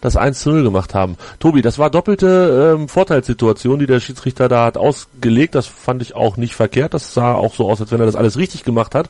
[0.00, 1.16] das 1 zu 0 gemacht haben.
[1.38, 5.54] Tobi, das war doppelte ähm, Vorteilssituation, die der Schiedsrichter da hat ausgelegt.
[5.54, 6.94] Das fand ich auch nicht verkehrt.
[6.94, 9.08] Das sah auch so aus, als wenn er das alles richtig gemacht hat.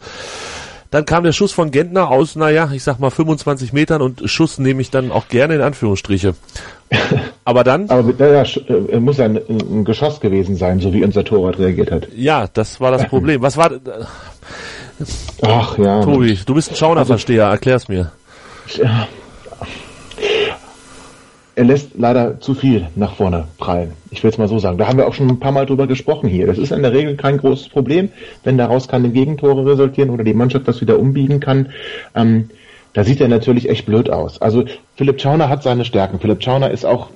[0.90, 4.58] Dann kam der Schuss von Gentner aus, naja, ich sag mal 25 Metern und Schuss
[4.58, 6.34] nehme ich dann auch gerne in Anführungsstriche.
[7.44, 7.88] Aber dann.
[7.90, 12.08] Aber naja, äh, muss ein, ein Geschoss gewesen sein, so wie unser Torwart reagiert hat.
[12.14, 13.40] Ja, das war das Problem.
[13.42, 13.70] Was war.
[15.42, 16.02] Ach ja.
[16.02, 18.12] Tobi, du bist ein Schaunerversteher, erklär's mir.
[18.76, 19.06] Ja.
[21.56, 23.92] Er lässt leider zu viel nach vorne prallen.
[24.10, 24.78] Ich will es mal so sagen.
[24.78, 26.46] Da haben wir auch schon ein paar Mal drüber gesprochen hier.
[26.46, 28.10] Das ist in der Regel kein großes Problem,
[28.44, 31.70] wenn daraus keine Gegentore resultieren oder die Mannschaft das wieder umbiegen kann.
[32.14, 32.50] Ähm,
[32.92, 34.40] da sieht er natürlich echt blöd aus.
[34.40, 34.64] Also
[34.96, 36.18] Philipp Schauner hat seine Stärken.
[36.18, 37.10] Philipp Schauner ist auch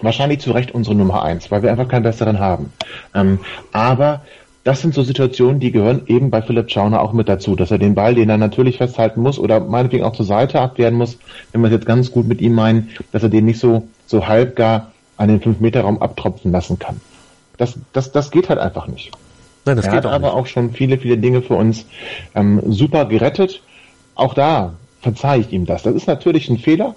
[0.00, 2.72] wahrscheinlich zu Recht unsere Nummer eins, weil wir einfach keinen besseren haben.
[3.14, 3.40] Ähm,
[3.72, 4.22] aber
[4.70, 7.78] das sind so Situationen, die gehören eben bei Philipp Schauner auch mit dazu, dass er
[7.78, 11.18] den Ball, den er natürlich festhalten muss oder meinetwegen auch zur Seite abwehren muss,
[11.50, 14.28] wenn wir es jetzt ganz gut mit ihm meinen, dass er den nicht so, so
[14.28, 17.00] halb gar an den 5-Meter-Raum abtropfen lassen kann.
[17.56, 19.10] Das, das, das geht halt einfach nicht.
[19.64, 20.36] Nein, das er geht hat auch aber nicht.
[20.36, 21.86] auch schon viele, viele Dinge für uns
[22.36, 23.62] ähm, super gerettet.
[24.14, 25.82] Auch da verzeihe ich ihm das.
[25.82, 26.94] Das ist natürlich ein Fehler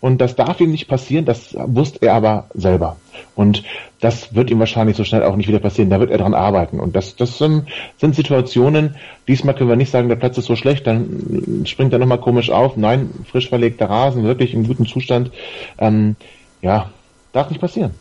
[0.00, 2.96] und das darf ihm nicht passieren, das wusste er aber selber.
[3.34, 3.64] Und
[4.00, 6.80] das wird ihm wahrscheinlich so schnell auch nicht wieder passieren, da wird er dran arbeiten.
[6.80, 7.66] Und das, das sind,
[7.98, 11.98] sind Situationen, diesmal können wir nicht sagen, der Platz ist so schlecht, dann springt er
[11.98, 12.76] nochmal komisch auf.
[12.76, 15.30] Nein, frisch verlegter Rasen, wirklich in gutem Zustand.
[15.78, 16.16] Ähm,
[16.60, 16.90] ja,
[17.32, 17.92] darf nicht passieren.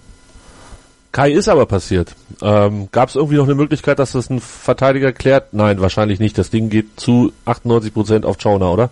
[1.15, 2.13] Kai ist aber passiert.
[2.41, 5.53] Ähm, Gab es irgendwie noch eine Möglichkeit, dass das ein Verteidiger klärt?
[5.53, 6.37] Nein, wahrscheinlich nicht.
[6.37, 8.89] Das Ding geht zu 98 Prozent auf Chauner, oder?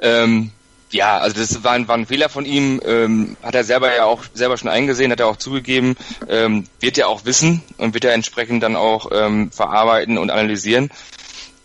[0.00, 0.50] Ähm,
[0.90, 4.04] ja, also das war ein, war ein Fehler von ihm, ähm, hat er selber ja
[4.04, 5.96] auch selber schon eingesehen, hat er auch zugegeben,
[6.28, 10.90] ähm, wird er auch wissen und wird er entsprechend dann auch ähm, verarbeiten und analysieren.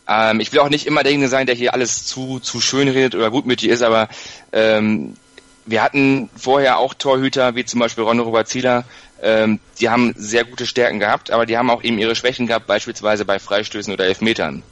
[0.09, 3.15] Ähm, ich will auch nicht immer derjenige sein, der hier alles zu zu schön redet
[3.15, 4.09] oder gutmütig ist, aber
[4.51, 5.15] ähm,
[5.65, 8.53] wir hatten vorher auch Torhüter, wie zum Beispiel Ron Robert
[9.21, 12.67] ähm, die haben sehr gute Stärken gehabt, aber die haben auch eben ihre Schwächen gehabt,
[12.67, 14.63] beispielsweise bei Freistößen oder Elfmetern.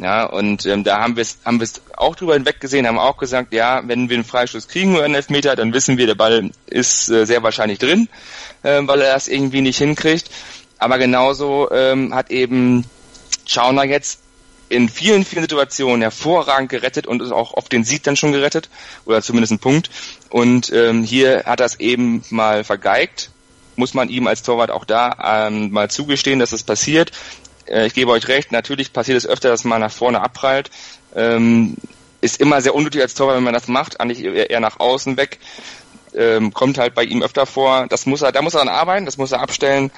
[0.00, 3.16] Ja, und ähm, da haben wir es haben wir's auch drüber hinweg gesehen, haben auch
[3.16, 6.50] gesagt, ja, wenn wir einen Freistoß kriegen oder einen Elfmeter, dann wissen wir, der Ball
[6.66, 8.08] ist äh, sehr wahrscheinlich drin,
[8.62, 10.30] äh, weil er das irgendwie nicht hinkriegt.
[10.78, 12.84] Aber genauso ähm, hat eben
[13.44, 14.20] Schauner jetzt
[14.68, 18.68] in vielen, vielen Situationen hervorragend gerettet und ist auch oft den Sieg dann schon gerettet
[19.04, 19.90] oder zumindest einen Punkt.
[20.30, 23.30] Und ähm, hier hat das eben mal vergeigt.
[23.76, 27.12] Muss man ihm als Torwart auch da ähm, mal zugestehen, dass es passiert.
[27.68, 30.70] Äh, ich gebe euch recht, natürlich passiert es öfter, dass man nach vorne abprallt.
[31.14, 31.76] Ähm,
[32.20, 35.38] ist immer sehr unnötig als Torwart, wenn man das macht, eigentlich eher nach außen weg.
[36.14, 37.86] Ähm, kommt halt bei ihm öfter vor.
[37.88, 39.90] Das muss er, da muss er dann arbeiten, das muss er abstellen.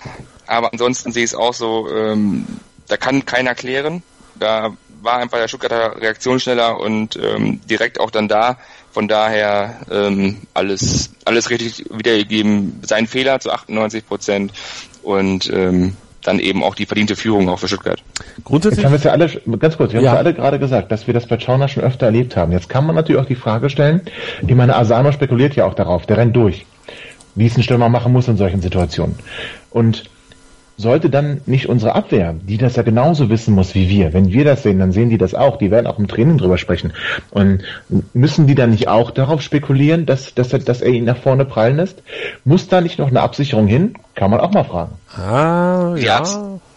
[0.47, 2.47] Aber ansonsten sehe ich es auch so, ähm,
[2.89, 4.03] da kann keiner klären.
[4.39, 8.59] Da war einfach der Stuttgarter Reaktion schneller und ähm, direkt auch dann da.
[8.93, 12.81] Von daher ähm, alles alles richtig wiedergegeben.
[12.85, 14.53] Sein Fehler zu 98 Prozent
[15.03, 18.03] und ähm, dann eben auch die verdiente Führung auch für Stuttgart.
[18.45, 20.11] Grundsätzlich Jetzt haben wir es ja alle, ganz kurz, wir ja.
[20.11, 22.53] haben es ja alle gerade gesagt, dass wir das bei Schauner schon öfter erlebt haben.
[22.53, 24.03] Jetzt kann man natürlich auch die Frage stellen,
[24.47, 26.67] ich meine, Asano spekuliert ja auch darauf, der rennt durch,
[27.35, 29.17] wie es ein Stürmer machen muss in solchen Situationen.
[29.71, 30.05] Und
[30.81, 34.45] sollte dann nicht unsere Abwehr, die das ja genauso wissen muss wie wir, wenn wir
[34.45, 36.93] das sehen, dann sehen die das auch, die werden auch im Training drüber sprechen.
[37.31, 37.63] Und
[38.15, 41.45] müssen die dann nicht auch darauf spekulieren, dass, dass, er, dass er ihn nach vorne
[41.45, 42.03] prallen lässt?
[42.45, 43.95] Muss da nicht noch eine Absicherung hin?
[44.15, 44.93] Kann man auch mal fragen.
[45.15, 46.23] Ah, ja.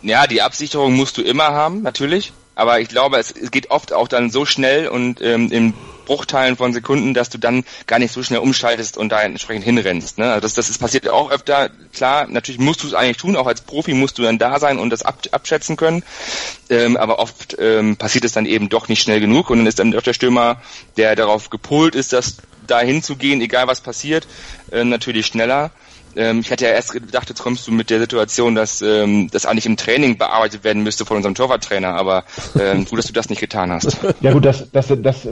[0.01, 2.33] Ja, die Absicherung musst du immer haben, natürlich.
[2.55, 5.73] Aber ich glaube, es, es geht oft auch dann so schnell und ähm, im
[6.05, 10.17] Bruchteilen von Sekunden, dass du dann gar nicht so schnell umschaltest und da entsprechend hinrennst.
[10.17, 10.25] Ne?
[10.25, 11.69] Also das, das ist passiert auch öfter.
[11.93, 14.79] Klar, natürlich musst du es eigentlich tun, auch als Profi musst du dann da sein
[14.79, 16.03] und das ab, abschätzen können.
[16.69, 19.79] Ähm, aber oft ähm, passiert es dann eben doch nicht schnell genug und dann ist
[19.79, 20.61] dann doch der Stürmer,
[20.97, 24.27] der darauf gepolt ist, das da hinzugehen, egal was passiert,
[24.71, 25.71] äh, natürlich schneller.
[26.15, 29.45] Ähm, ich hatte ja erst gedacht, jetzt kommst du mit der Situation, dass ähm, das
[29.45, 32.23] eigentlich im Training bearbeitet werden müsste von unserem Torwarttrainer, aber
[32.59, 33.97] ähm, gut, dass du das nicht getan hast.
[34.21, 35.27] Ja gut, das, das, das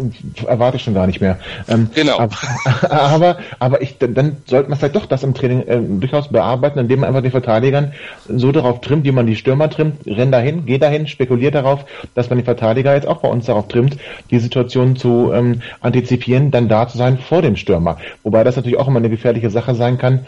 [0.45, 1.39] erwarte ich schon gar nicht mehr.
[1.67, 2.19] Ähm, genau.
[2.19, 2.37] Aber,
[2.91, 7.01] aber, aber ich, dann sollte man vielleicht doch das im Training äh, durchaus bearbeiten, indem
[7.01, 7.93] man einfach den Verteidigern
[8.27, 12.29] so darauf trimmt, wie man die Stürmer trimmt, renn dahin, geh dahin, spekuliert darauf, dass
[12.29, 13.97] man die Verteidiger jetzt auch bei uns darauf trimmt,
[14.29, 17.97] die Situation zu ähm, antizipieren, dann da zu sein vor dem Stürmer.
[18.23, 20.25] Wobei das natürlich auch immer eine gefährliche Sache sein kann,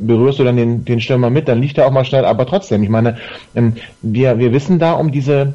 [0.00, 2.82] berührst du dann den, den Stürmer mit, dann liegt er auch mal schnell, aber trotzdem,
[2.82, 3.18] ich meine,
[3.54, 5.54] ähm, wir, wir wissen da um diese,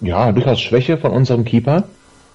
[0.00, 1.84] ja, durchaus Schwäche von unserem Keeper,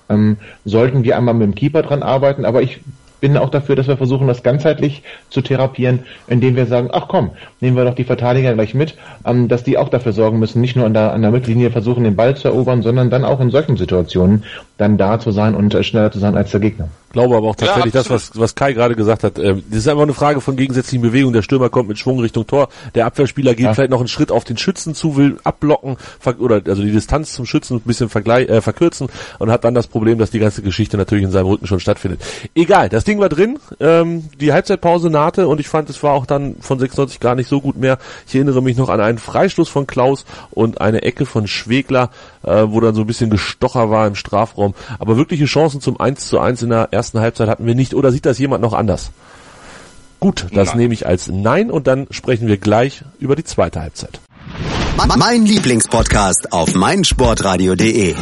[0.10, 2.82] ähm, sollten wir einmal mit dem Keeper dran arbeiten, aber ich
[3.24, 7.32] bin auch dafür, dass wir versuchen, das ganzheitlich zu therapieren, indem wir sagen, ach komm,
[7.62, 10.76] nehmen wir doch die Verteidiger gleich mit, ähm, dass die auch dafür sorgen müssen, nicht
[10.76, 13.50] nur an der, an der Mittellinie versuchen, den Ball zu erobern, sondern dann auch in
[13.50, 14.44] solchen Situationen
[14.78, 17.56] dann da zu sein und äh, schneller zu sein als der Gegner glaube aber auch
[17.56, 19.40] tatsächlich ja, das, was, was Kai gerade gesagt hat.
[19.40, 21.34] Äh, das ist einfach eine Frage von gegensätzlichen Bewegungen.
[21.34, 22.68] Der Stürmer kommt mit Schwung Richtung Tor.
[22.96, 23.74] Der Abwehrspieler geht ja.
[23.74, 25.98] vielleicht noch einen Schritt auf den Schützen zu, will abblocken
[26.40, 29.08] oder also die Distanz zum Schützen ein bisschen vergleich, äh, verkürzen
[29.40, 32.22] und hat dann das Problem, dass die ganze Geschichte natürlich in seinem Rücken schon stattfindet.
[32.56, 33.60] Egal, das Ding war drin.
[33.80, 37.48] Ähm, die Halbzeitpause nahte und ich fand, es war auch dann von 96 gar nicht
[37.48, 38.00] so gut mehr.
[38.28, 42.10] Ich erinnere mich noch an einen Freistoß von Klaus und eine Ecke von Schwegler,
[42.42, 44.74] äh, wo dann so ein bisschen gestocher war im Strafraum.
[44.98, 47.94] Aber wirkliche Chancen zum 1 zu 1 in der ersten Halbzeit hatten wir nicht.
[47.94, 49.12] Oder sieht das jemand noch anders?
[50.20, 50.78] Gut, das Nein.
[50.78, 54.22] nehme ich als Nein und dann sprechen wir gleich über die zweite Halbzeit.
[55.18, 58.16] Mein Lieblingspodcast auf meinsportradio.de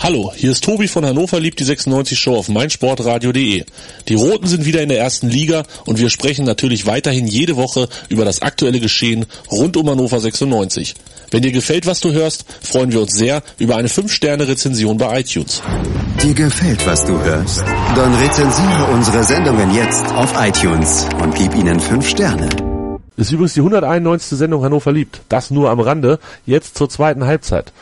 [0.00, 3.64] Hallo, hier ist Tobi von Hannover liebt die 96 Show auf meinsportradio.de.
[4.06, 7.88] Die Roten sind wieder in der ersten Liga und wir sprechen natürlich weiterhin jede Woche
[8.08, 10.94] über das aktuelle Geschehen rund um Hannover 96.
[11.32, 15.62] Wenn dir gefällt, was du hörst, freuen wir uns sehr über eine 5-Sterne-Rezension bei iTunes.
[16.22, 17.64] Dir gefällt, was du hörst?
[17.96, 22.48] Dann rezensiere unsere Sendungen jetzt auf iTunes und gib ihnen 5 Sterne.
[23.16, 24.38] ist übrigens die 191.
[24.38, 25.22] Sendung Hannover liebt.
[25.28, 26.20] Das nur am Rande.
[26.46, 27.72] Jetzt zur zweiten Halbzeit.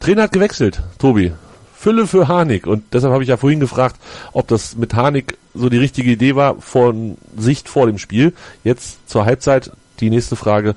[0.00, 1.32] Trainer hat gewechselt, Tobi.
[1.74, 2.66] Fülle für Harnik.
[2.66, 3.96] Und deshalb habe ich ja vorhin gefragt,
[4.32, 8.32] ob das mit Harnik so die richtige Idee war von Sicht vor dem Spiel.
[8.64, 10.74] Jetzt zur Halbzeit die nächste Frage.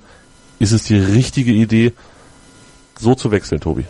[0.60, 1.93] Ist es die richtige Idee,
[2.99, 3.86] so zu wechseln, Tobi?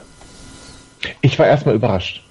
[1.21, 2.23] Ich war erstmal überrascht,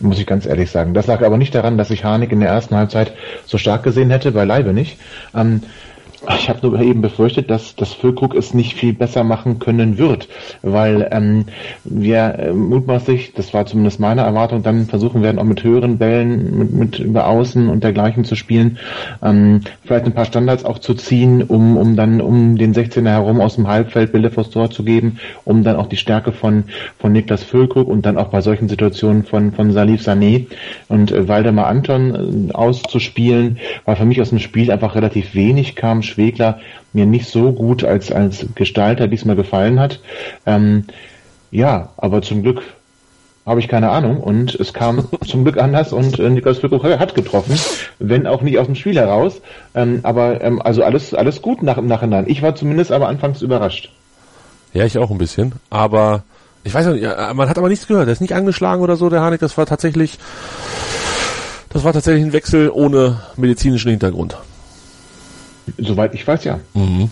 [0.00, 0.92] muss ich ganz ehrlich sagen.
[0.92, 4.10] Das lag aber nicht daran, dass ich Harnik in der ersten Halbzeit so stark gesehen
[4.10, 4.98] hätte, beileibe nicht.
[5.34, 5.62] Ähm,
[6.38, 10.28] ich habe nur eben befürchtet, dass das Füllkrug es nicht viel besser machen können wird,
[10.62, 11.46] weil ähm,
[11.84, 16.58] wir äh, mutmaßlich, das war zumindest meine Erwartung, dann versuchen werden, auch mit höheren Bällen,
[16.58, 18.78] mit, mit über Außen und dergleichen zu spielen,
[19.22, 23.40] ähm, vielleicht ein paar Standards auch zu ziehen, um, um dann um den 16er herum
[23.40, 26.64] aus dem Halbfeld Bälle vors Tor zu geben, um dann auch die Stärke von,
[26.98, 30.46] von Niklas Füllkrug und dann auch bei solchen Situationen von, von Salif Sané
[30.88, 35.76] und äh, Waldemar Anton äh, auszuspielen, weil für mich aus dem Spiel einfach relativ wenig
[35.76, 36.60] kam, Schwegler
[36.94, 40.00] mir nicht so gut als, als Gestalter diesmal gefallen hat.
[40.46, 40.84] Ähm,
[41.50, 42.62] ja, aber zum Glück
[43.44, 47.14] habe ich keine Ahnung und es kam zum Glück anders und äh, Niklas Füllkrug hat
[47.14, 47.58] getroffen,
[47.98, 49.40] wenn auch nicht aus dem Spiel heraus.
[49.74, 52.24] Ähm, aber ähm, also alles alles gut nach im Nachhinein.
[52.28, 53.92] Ich war zumindest aber anfangs überrascht.
[54.72, 56.24] Ja, ich auch ein bisschen, aber
[56.64, 58.06] ich weiß nicht, man hat aber nichts gehört.
[58.06, 59.40] Der ist nicht angeschlagen oder so, der Hanik.
[59.40, 60.18] Das war tatsächlich,
[61.68, 64.36] das war tatsächlich ein Wechsel ohne medizinischen Hintergrund.
[65.78, 66.60] Soweit ich weiß, ja.
[66.74, 67.10] Mhm.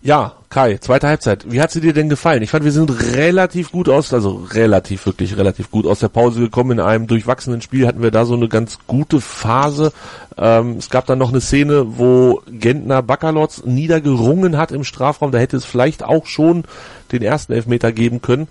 [0.00, 1.50] Ja, Kai, zweite Halbzeit.
[1.50, 2.42] Wie hat sie dir denn gefallen?
[2.42, 6.40] Ich fand, wir sind relativ gut aus, also relativ, wirklich relativ gut aus der Pause
[6.40, 6.78] gekommen.
[6.78, 9.92] In einem durchwachsenen Spiel hatten wir da so eine ganz gute Phase.
[10.38, 15.32] Ähm, es gab dann noch eine Szene, wo Gentner Baccalords niedergerungen hat im Strafraum.
[15.32, 16.64] Da hätte es vielleicht auch schon
[17.12, 18.48] den ersten Elfmeter geben können.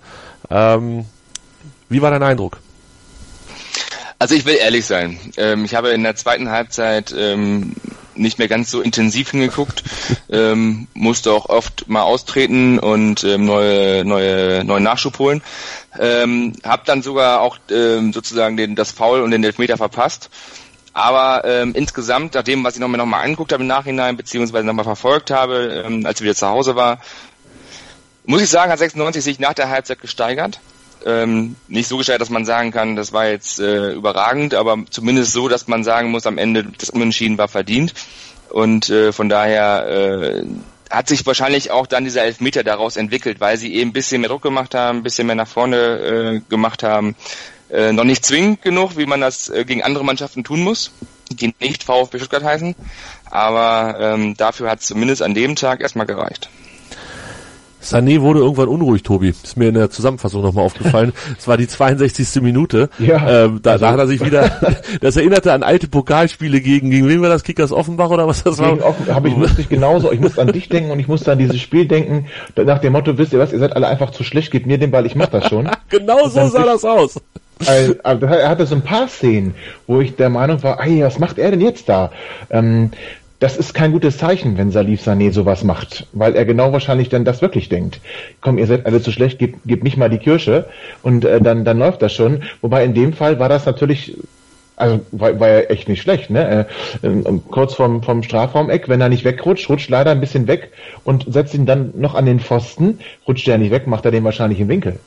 [0.50, 1.06] Ähm,
[1.88, 2.58] wie war dein Eindruck?
[4.20, 5.18] Also ich will ehrlich sein.
[5.36, 7.74] Ähm, ich habe in der zweiten Halbzeit ähm,
[8.18, 9.82] nicht mehr ganz so intensiv hingeguckt,
[10.30, 15.42] ähm, musste auch oft mal austreten und ähm, neue, neue, neuen Nachschub holen.
[15.98, 20.30] Ähm, hab dann sogar auch ähm, sozusagen den, das Foul und den Elfmeter verpasst.
[20.92, 24.66] Aber ähm, insgesamt, nach dem, was ich noch mir nochmal angeguckt habe im Nachhinein, beziehungsweise
[24.66, 27.00] nochmal verfolgt habe, ähm, als ich wieder zu Hause war,
[28.24, 30.60] muss ich sagen, hat 96 sich nach der Halbzeit gesteigert
[31.08, 35.32] ähm, nicht so gestellt, dass man sagen kann, das war jetzt äh, überragend, aber zumindest
[35.32, 37.94] so, dass man sagen muss, am Ende das Unentschieden war verdient.
[38.50, 40.44] Und äh, von daher äh,
[40.90, 44.30] hat sich wahrscheinlich auch dann dieser Elfmeter daraus entwickelt, weil sie eben ein bisschen mehr
[44.30, 47.14] Druck gemacht haben, ein bisschen mehr nach vorne äh, gemacht haben.
[47.70, 50.92] Äh, noch nicht zwingend genug, wie man das äh, gegen andere Mannschaften tun muss,
[51.30, 52.74] die nicht VfB Stuttgart heißen.
[53.30, 56.48] Aber ähm, dafür hat es zumindest an dem Tag erstmal gereicht.
[57.82, 59.28] Sané wurde irgendwann unruhig, Tobi.
[59.28, 61.12] Ist mir in der Zusammenfassung nochmal aufgefallen.
[61.38, 62.42] Es war die 62.
[62.42, 62.90] Minute.
[62.98, 64.50] Ja, ähm, da, also- da hat er sich wieder,
[65.00, 67.44] das erinnerte an alte Pokalspiele gegen, gegen wen war das?
[67.44, 68.70] Kickers Offenbach oder was das war?
[68.72, 71.32] Gegen offen, habe ich musste ich genauso, ich musste an dich denken und ich musste
[71.32, 74.24] an dieses Spiel denken, nach dem Motto, wisst ihr was, ihr seid alle einfach zu
[74.24, 75.68] schlecht, gebt mir den Ball, ich mach das schon.
[75.90, 77.18] Genau so sah das aus.
[78.04, 79.54] Aber er hatte so ein paar Szenen,
[79.86, 82.10] wo ich der Meinung war, ey, was macht er denn jetzt da?
[82.50, 82.90] Ähm,
[83.40, 87.24] das ist kein gutes Zeichen, wenn Salif Sané sowas macht, weil er genau wahrscheinlich dann
[87.24, 88.00] das wirklich denkt.
[88.40, 90.66] Komm, ihr seid alle zu schlecht, gebt, gebt nicht mal die Kirsche
[91.02, 92.42] und äh, dann, dann läuft das schon.
[92.62, 94.16] Wobei in dem Fall war das natürlich
[94.78, 96.66] also war, war ja echt nicht schlecht, ne?
[97.02, 100.70] Äh, ähm, kurz vom, vom Strafraumeck, wenn er nicht wegrutscht, rutscht leider ein bisschen weg
[101.04, 104.22] und setzt ihn dann noch an den Pfosten, rutscht er nicht weg, macht er den
[104.24, 105.00] wahrscheinlich im Winkel.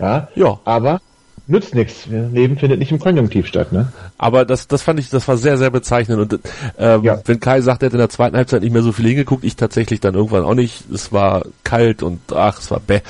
[0.00, 0.58] Ja, Ja.
[0.64, 1.00] aber
[1.52, 2.06] nützt nichts.
[2.06, 3.92] Leben findet nicht im Konjunktiv statt, ne?
[4.18, 6.20] Aber das, das fand ich, das war sehr, sehr bezeichnend.
[6.20, 6.40] Und
[6.78, 7.20] ähm, Ja.
[7.24, 9.54] wenn Kai sagt, er hat in der zweiten Halbzeit nicht mehr so viel hingeguckt, ich
[9.56, 10.84] tatsächlich dann irgendwann auch nicht.
[10.92, 13.00] Es war kalt und ach, es war bäh.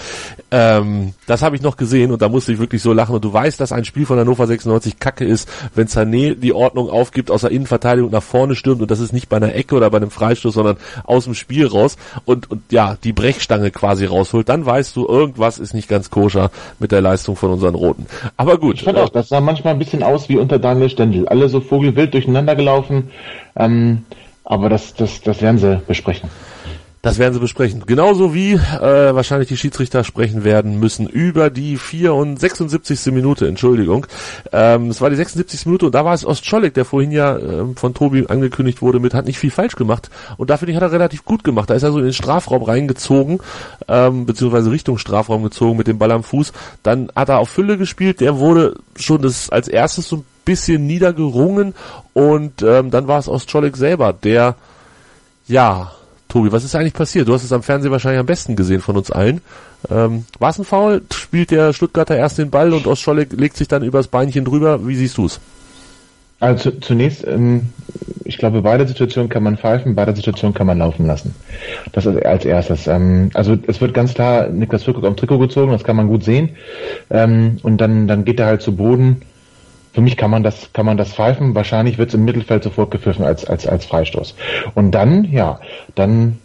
[0.50, 3.14] Ähm, das habe ich noch gesehen und da musste ich wirklich so lachen.
[3.14, 6.90] Und du weißt, dass ein Spiel von Hannover 96 Kacke ist, wenn Sané die Ordnung
[6.90, 9.88] aufgibt, aus der Innenverteidigung nach vorne stürmt und das ist nicht bei einer Ecke oder
[9.90, 14.48] bei einem Freistoß, sondern aus dem Spiel raus und, und ja, die Brechstange quasi rausholt,
[14.48, 18.06] dann weißt du, irgendwas ist nicht ganz koscher mit der Leistung von unseren Roten.
[18.36, 18.76] Aber gut.
[18.76, 21.28] Ich fand auch, das sah manchmal ein bisschen aus wie unter Daniel Stendel.
[21.28, 23.10] Alle so vogelwild durcheinander gelaufen.
[23.56, 24.04] Ähm,
[24.44, 26.28] aber das, das, das werden sie besprechen.
[27.02, 27.82] Das werden sie besprechen.
[27.84, 28.60] Genauso wie äh,
[29.12, 33.06] wahrscheinlich die Schiedsrichter sprechen werden müssen über die 4 und 76.
[33.06, 34.06] Minute, Entschuldigung.
[34.52, 35.66] Ähm, es war die 76.
[35.66, 39.14] Minute und da war es Ostscholek, der vorhin ja ähm, von Tobi angekündigt wurde mit,
[39.14, 40.10] hat nicht viel falsch gemacht.
[40.36, 41.70] Und da finde ich, hat er relativ gut gemacht.
[41.70, 43.40] Da ist er so in den Strafraum reingezogen,
[43.88, 46.52] ähm, beziehungsweise Richtung Strafraum gezogen mit dem Ball am Fuß.
[46.84, 50.86] Dann hat er auf Fülle gespielt, der wurde schon das als erstes so ein bisschen
[50.86, 51.74] niedergerungen
[52.12, 54.54] und ähm, dann war es Ostscholek selber, der
[55.48, 55.90] ja,
[56.32, 57.28] Tobi, was ist eigentlich passiert?
[57.28, 59.42] Du hast es am Fernsehen wahrscheinlich am besten gesehen von uns allen.
[59.90, 61.02] Ähm, war es ein Foul?
[61.12, 64.86] Spielt der Stuttgarter erst den Ball und Ostscholek legt sich dann übers Beinchen drüber?
[64.86, 65.40] Wie siehst du's?
[66.40, 67.68] Also zu, zunächst, ähm,
[68.24, 71.34] ich glaube, beide Situationen kann man pfeifen, beide Situationen kann man laufen lassen.
[71.92, 72.86] Das ist als erstes.
[72.86, 76.24] Ähm, also es wird ganz klar Niklas Füllkrug am Trikot gezogen, das kann man gut
[76.24, 76.56] sehen.
[77.10, 79.20] Ähm, und dann, dann geht er halt zu Boden.
[79.92, 81.54] Für mich kann man das, kann man das pfeifen.
[81.54, 84.34] Wahrscheinlich wird es im Mittelfeld sofort gepfiffen als, als, als Freistoß.
[84.74, 85.60] Und dann, ja,
[85.94, 86.38] dann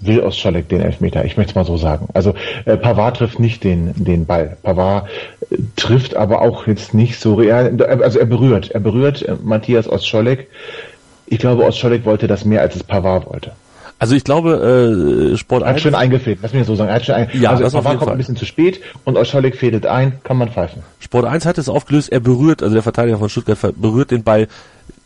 [0.00, 1.24] will Ostschalek den Elfmeter.
[1.24, 2.08] Ich möchte es mal so sagen.
[2.14, 4.56] Also äh, Pavard trifft nicht den, den Ball.
[4.62, 5.08] Pavard
[5.50, 7.80] äh, trifft aber auch jetzt nicht so real.
[8.02, 8.70] Also er berührt.
[8.70, 10.48] Er berührt äh, Matthias Ostscholek.
[11.26, 13.52] Ich glaube, Ostscholek wollte das mehr, als es Pavard wollte.
[14.04, 16.92] Also ich glaube, äh, Sport Er hat 1, schön eingefädelt, lass mich so sagen.
[16.92, 18.14] Hat schön ein Ja, also das auf Pavard jeden kommt Fall.
[18.16, 20.82] ein bisschen zu spät und Ostscholek fädelt ein, kann man pfeifen.
[21.00, 24.46] Sport 1 hat es aufgelöst, er berührt, also der Verteidiger von Stuttgart berührt den Ball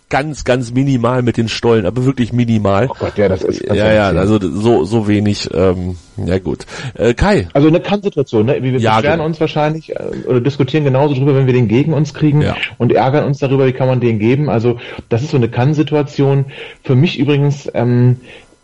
[0.09, 2.89] ganz, ganz minimal mit den Stollen, aber wirklich minimal.
[2.91, 6.67] Oh Gott, ja, das ist ganz ja, ja, also so, so wenig, ähm, ja gut.
[6.95, 8.61] Äh, Kai, Also eine Kann-Situation, ne?
[8.63, 9.27] Wir Ja, beschweren genau.
[9.27, 12.57] uns wahrscheinlich äh, oder diskutieren genauso drüber, wenn wir den gegen uns kriegen Ja.
[12.79, 14.49] und ärgern uns darüber, wie kann man den geben.
[14.51, 16.47] Also das ist so eine Kann-Situation.
[16.83, 18.17] Für mich übrigens ähm,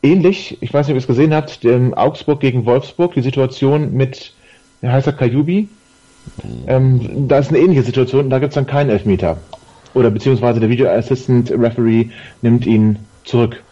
[0.04, 3.92] ähnlich, ich weiß nicht, ob ihr es gesehen habt, dem Augsburg gegen Wolfsburg, die Situation
[3.94, 4.32] mit,
[4.80, 5.68] wie heißt er, Kajubi?
[6.66, 9.36] Ähm, da ist eine ähnliche Situation, da gibt es dann keinen Elfmeter.
[9.94, 12.06] Oder beziehungsweise der Video Assistant Referee
[12.42, 13.62] nimmt ihn zurück.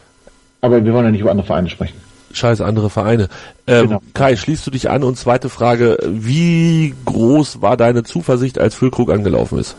[0.61, 1.97] Aber wir wollen ja nicht über andere Vereine sprechen.
[2.33, 3.29] scheiß andere Vereine.
[3.67, 4.01] Ähm, Genau.
[4.15, 5.03] Kai, schließt du dich an?
[5.03, 9.77] Und zweite Frage, wie groß war deine Zuversicht, als Füllkrug angelaufen ist?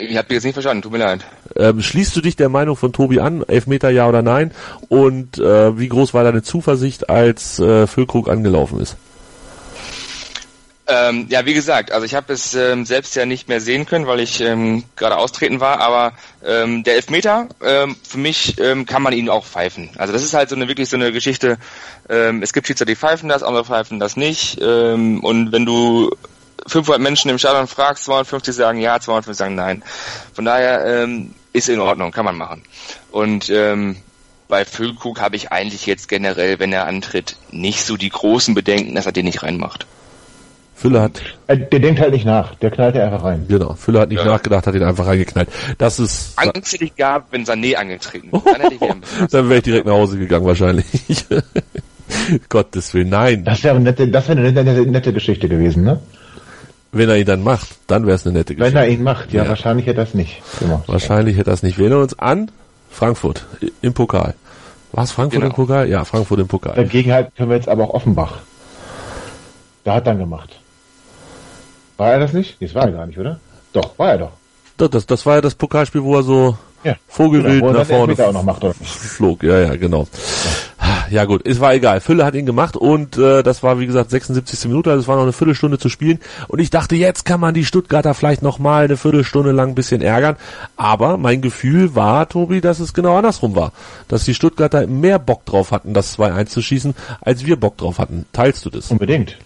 [0.00, 1.20] Ich habe jetzt nicht verstanden, tut mir leid.
[1.56, 4.52] Ähm, schließt du dich der Meinung von Tobi an, Elfmeter ja oder nein?
[4.88, 8.96] Und äh, wie groß war deine Zuversicht, als äh, Füllkrug angelaufen ist?
[10.90, 14.08] Ähm, ja, wie gesagt, also ich habe es ähm, selbst ja nicht mehr sehen können,
[14.08, 19.02] weil ich ähm, gerade austreten war, aber ähm, der Elfmeter, ähm, für mich ähm, kann
[19.02, 19.90] man ihn auch pfeifen.
[19.98, 21.58] Also das ist halt so eine wirklich so eine Geschichte,
[22.08, 24.58] ähm, es gibt Schiedsrichter, die pfeifen das, andere pfeifen das nicht.
[24.60, 26.10] Ähm, und wenn du
[26.66, 29.82] 500 Menschen im Stadion fragst, 250 sagen ja, 250 sagen nein.
[30.32, 32.62] Von daher ähm, ist in Ordnung, kann man machen.
[33.10, 33.96] Und ähm,
[34.48, 38.94] bei Füllkrug habe ich eigentlich jetzt generell, wenn er antritt, nicht so die großen Bedenken,
[38.94, 39.86] dass er den nicht reinmacht.
[40.74, 43.44] Fülle hat, Äh, Der denkt halt nicht nach, der knallt ja einfach rein.
[43.48, 44.24] genau, Fülle hat nicht Ja.
[44.24, 45.50] nachgedacht, hat ihn einfach reingeknallt.
[45.76, 48.42] Das ist, Angst hätte ich gehabt, wenn Sané angetreten wäre.
[48.44, 48.80] Dann hätte ich
[49.30, 50.86] dann wäre ich direkt nach Hause gegangen wahrscheinlich.
[52.48, 53.44] Gottes Willen, nein.
[53.44, 56.00] Das wäre eine nette, das wäre eine nette, nette Geschichte gewesen, ne?
[56.92, 58.78] Wenn er ihn dann macht, dann wäre es eine nette Wenn Geschichte.
[58.80, 59.48] er ihn macht, ja, Ja.
[59.48, 60.84] wahrscheinlich hätte er es nicht gemacht.
[60.88, 61.78] Wahrscheinlich hätte er es nicht.
[61.78, 62.50] Wir erinnern uns an
[62.90, 63.46] Frankfurt
[63.80, 64.34] im Pokal.
[64.92, 65.50] War es Frankfurt Genau.
[65.52, 65.88] im Pokal?
[65.88, 66.74] Ja, Frankfurt im Pokal.
[66.74, 68.38] Dagegen halt können wir jetzt aber auch Offenbach.
[69.84, 70.58] Da hat er gemacht.
[71.96, 72.56] War er das nicht?
[72.60, 73.38] Das war er gar nicht, oder?
[73.72, 74.30] Doch, war er doch.
[74.76, 76.96] Das, das, das war ja das Pokalspiel, wo er so Ja.
[77.08, 78.74] Vogelwild Genau, wo er nach dann vorne auch noch macht, oder?
[78.74, 79.42] flog.
[79.42, 80.02] Ja, ja, genau.
[80.02, 80.50] ja
[81.24, 82.00] gut, es war egal.
[82.00, 84.68] Fülle hat ihn gemacht und äh, das war wie gesagt 76.
[84.68, 87.54] Minute, also es war noch eine Viertelstunde zu spielen und ich dachte, jetzt kann man
[87.54, 90.36] die Stuttgarter vielleicht noch mal eine Viertelstunde lang ein bisschen ärgern,
[90.76, 93.72] aber mein Gefühl war, Tobi, dass es genau andersrum war,
[94.08, 97.98] dass die Stuttgarter mehr Bock drauf hatten, das 2-1 zu schießen, als wir Bock drauf
[97.98, 98.26] hatten.
[98.32, 98.90] Teilst du das?
[98.90, 99.36] Unbedingt.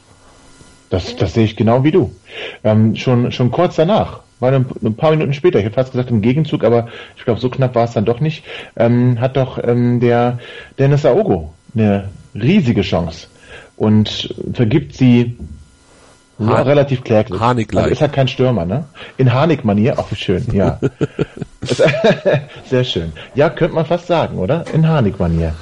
[0.91, 2.14] Das, das sehe ich genau wie du.
[2.62, 6.11] Ähm, schon, schon kurz danach, war ein, ein paar Minuten später, ich hätte fast gesagt
[6.11, 8.45] im Gegenzug, aber ich glaube, so knapp war es dann doch nicht,
[8.76, 10.39] ähm, hat doch ähm, der
[10.78, 13.28] Dennis Aogo eine riesige Chance
[13.76, 15.37] und vergibt sie
[16.41, 17.41] Ha- relativ kläglich.
[17.41, 17.85] Harnik-like.
[17.85, 18.85] Also ist halt kein Stürmer, ne?
[19.18, 20.80] In Harnik-Manier, auch schön, ja.
[22.68, 23.12] Sehr schön.
[23.35, 24.64] Ja, könnte man fast sagen, oder?
[24.74, 25.53] In Harnik-Manier.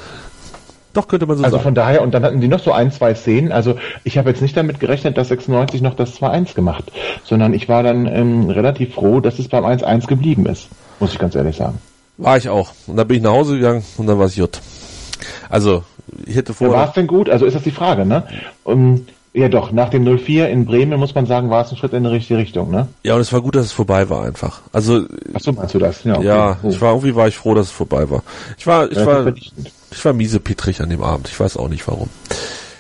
[0.95, 1.65] Doch, könnte man so Also sagen.
[1.65, 3.51] von daher, und dann hatten die noch so ein, zwei Szenen.
[3.53, 6.85] Also ich habe jetzt nicht damit gerechnet, dass 96 noch das 2-1 gemacht,
[7.25, 10.69] sondern ich war dann ähm, relativ froh, dass es beim 1-1 geblieben ist,
[11.01, 11.79] muss ich ganz ehrlich sagen.
[12.19, 12.73] War ich auch.
[12.87, 14.51] Und dann bin ich nach Hause gegangen und dann war es J.
[15.49, 15.85] Also,
[16.27, 16.85] ich hätte War vorher...
[16.89, 17.31] es denn gut?
[17.31, 18.25] Also ist das die Frage, ne?
[18.65, 21.95] Um, ja doch, nach dem 0-4 in Bremen muss man sagen, war es ein Schritt
[21.95, 22.89] in die richtige Richtung, ne?
[23.03, 24.61] Ja, und es war gut, dass es vorbei war einfach.
[24.73, 26.05] Also, Ach so, meinst du das?
[26.05, 26.27] Ja, okay.
[26.27, 26.69] ja, Oh.
[26.69, 28.23] ich war irgendwie war ich froh, dass es vorbei war.
[28.59, 29.73] Ich war, ich Relativ war, vernichtend.
[29.95, 31.29] Ich war miese Petrich an dem Abend.
[31.29, 32.09] Ich weiß auch nicht warum.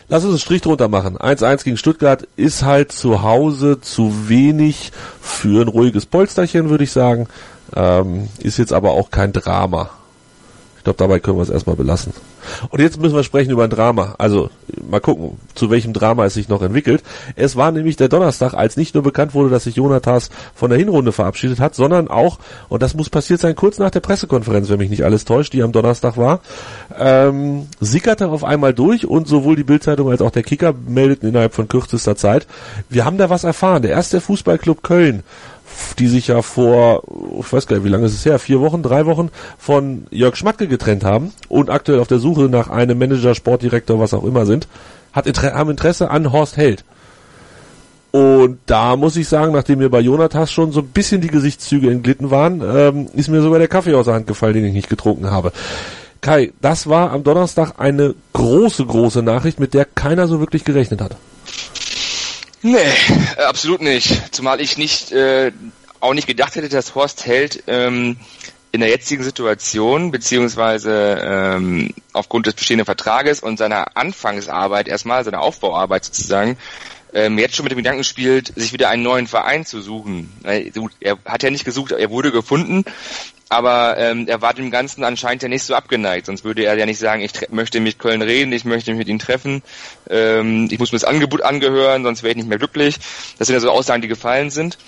[0.08, 1.16] Lass uns einen Strich drunter machen.
[1.16, 6.92] 1-1 gegen Stuttgart ist halt zu Hause zu wenig für ein ruhiges Polsterchen, würde ich
[6.92, 7.28] sagen.
[7.74, 9.90] Ähm, ist jetzt aber auch kein Drama.
[10.82, 12.12] Ich glaube, dabei können wir es erstmal belassen.
[12.70, 14.16] Und jetzt müssen wir sprechen über ein Drama.
[14.18, 14.50] Also
[14.90, 17.04] mal gucken, zu welchem Drama es sich noch entwickelt.
[17.36, 20.80] Es war nämlich der Donnerstag, als nicht nur bekannt wurde, dass sich Jonathas von der
[20.80, 24.78] Hinrunde verabschiedet hat, sondern auch, und das muss passiert sein, kurz nach der Pressekonferenz, wenn
[24.80, 26.40] mich nicht alles täuscht, die am Donnerstag war,
[26.98, 31.54] ähm, sickerte auf einmal durch und sowohl die Bildzeitung als auch der Kicker meldeten innerhalb
[31.54, 32.48] von kürzester Zeit,
[32.88, 33.82] wir haben da was erfahren.
[33.82, 35.22] Der erste Fußballclub Köln
[35.98, 37.02] die sich ja vor,
[37.40, 40.36] ich weiß gar nicht, wie lange ist es her, vier Wochen, drei Wochen von Jörg
[40.36, 44.46] Schmatke getrennt haben und aktuell auf der Suche nach einem Manager, Sportdirektor, was auch immer
[44.46, 44.68] sind,
[45.12, 46.84] hat Inter haben Interesse an Horst Held.
[48.12, 51.90] Und da muss ich sagen, nachdem mir bei Jonathas schon so ein bisschen die Gesichtszüge
[51.90, 54.90] entglitten waren, ähm, ist mir sogar der Kaffee aus der Hand gefallen, den ich nicht
[54.90, 55.52] getrunken habe.
[56.20, 61.00] Kai, das war am Donnerstag eine große, große Nachricht, mit der keiner so wirklich gerechnet
[61.00, 61.16] hat.
[62.62, 62.78] Nee,
[63.36, 64.34] äh, absolut nicht.
[64.34, 65.50] Zumal ich nicht äh,
[66.00, 68.16] auch nicht gedacht hätte, dass Horst Held ähm,
[68.70, 75.42] in der jetzigen Situation, beziehungsweise ähm, aufgrund des bestehenden Vertrages und seiner Anfangsarbeit erstmal, seiner
[75.42, 76.56] Aufbauarbeit sozusagen,
[77.12, 80.32] ähm, jetzt schon mit dem Gedanken spielt, sich wieder einen neuen Verein zu suchen.
[81.00, 82.84] Er hat ja nicht gesucht, er wurde gefunden,
[83.52, 86.24] aber ähm, er war dem Ganzen anscheinend ja nicht so abgeneigt.
[86.26, 89.08] Sonst würde er ja nicht sagen, ich möchte mit Köln reden, ich möchte mich mit
[89.08, 89.62] ihm treffen,
[90.08, 92.96] ähm, ich muss mir das Angebot angehören, sonst wäre ich nicht mehr glücklich.
[93.38, 94.78] Das sind ja so Aussagen, die gefallen sind.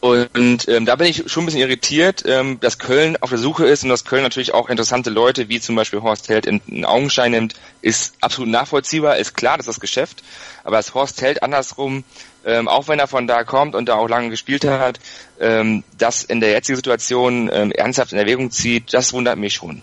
[0.00, 3.66] Und ähm, da bin ich schon ein bisschen irritiert, ähm, dass Köln auf der Suche
[3.66, 6.84] ist und dass Köln natürlich auch interessante Leute, wie zum Beispiel Horst Held, in, in
[6.84, 10.22] Augenschein nimmt, ist absolut nachvollziehbar, ist klar, das ist das Geschäft.
[10.62, 12.04] Aber dass Horst Held andersrum,
[12.46, 14.98] ähm, auch wenn er von da kommt und da auch lange gespielt hat,
[15.40, 19.82] ähm, das in der jetzigen Situation ähm, ernsthaft in Erwägung zieht, das wundert mich schon.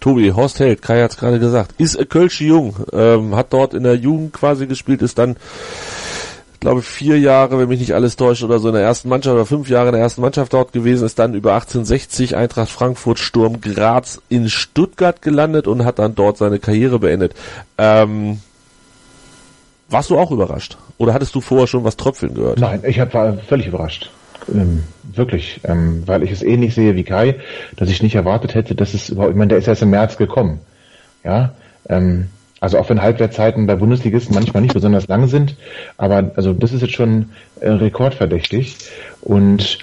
[0.00, 3.84] Tobi, Horst Held, Kai hat's gerade gesagt, ist ein Kölsche Jung, ähm, hat dort in
[3.84, 5.36] der Jugend quasi gespielt, ist dann,
[6.58, 9.34] glaube ich, vier Jahre, wenn mich nicht alles täuscht, oder so in der ersten Mannschaft
[9.34, 13.20] oder fünf Jahre in der ersten Mannschaft dort gewesen, ist dann über 1860 Eintracht Frankfurt
[13.20, 17.34] Sturm Graz in Stuttgart gelandet und hat dann dort seine Karriere beendet.
[17.78, 18.40] Ähm,
[19.92, 20.76] warst du auch überrascht?
[20.98, 22.58] Oder hattest du vorher schon was tröpfeln gehört?
[22.58, 24.10] Nein, ich war völlig überrascht.
[24.52, 27.36] Ähm, wirklich, ähm, weil ich es ähnlich sehe wie Kai,
[27.76, 30.16] dass ich nicht erwartet hätte, dass es überhaupt, ich meine, der ist erst im März
[30.16, 30.60] gekommen.
[31.22, 31.52] Ja,
[31.88, 32.28] ähm,
[32.60, 35.56] also auch wenn Halbwertzeiten bei Bundesligisten manchmal nicht besonders lang sind,
[35.96, 37.30] aber also das ist jetzt schon
[37.60, 38.76] äh, rekordverdächtig
[39.20, 39.78] und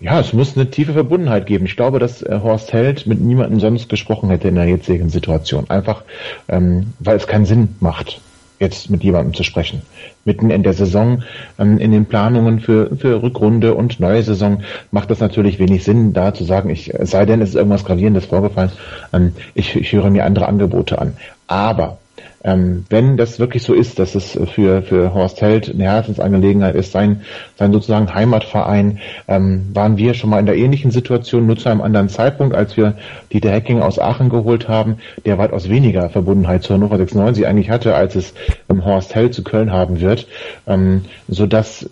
[0.00, 1.64] ja, es muss eine tiefe Verbundenheit geben.
[1.64, 5.70] Ich glaube, dass äh, Horst Held mit niemandem sonst gesprochen hätte in der jetzigen Situation.
[5.70, 6.02] Einfach,
[6.48, 8.20] ähm, weil es keinen Sinn macht,
[8.58, 9.82] jetzt mit jemandem zu sprechen.
[10.24, 11.22] Mitten in der Saison,
[11.58, 16.12] ähm, in den Planungen für, für Rückrunde und neue Saison macht das natürlich wenig Sinn,
[16.12, 18.72] da zu sagen, ich, sei denn, es ist irgendwas Gravierendes vorgefallen,
[19.12, 21.16] ähm, ich, ich höre mir andere Angebote an.
[21.46, 21.98] Aber
[22.44, 26.92] ähm, wenn das wirklich so ist, dass es für, für Horst Held eine Herzensangelegenheit ist,
[26.92, 27.22] sein,
[27.56, 31.80] sein sozusagen Heimatverein, ähm, waren wir schon mal in der ähnlichen Situation, nur zu einem
[31.80, 32.96] anderen Zeitpunkt, als wir
[33.32, 37.94] Dieter Hecking aus Aachen geholt haben, der weitaus weniger Verbundenheit zu Hannover 96 eigentlich hatte,
[37.94, 38.34] als es
[38.68, 40.26] ähm, Horst Held zu Köln haben wird,
[40.66, 41.88] ähm, so dass,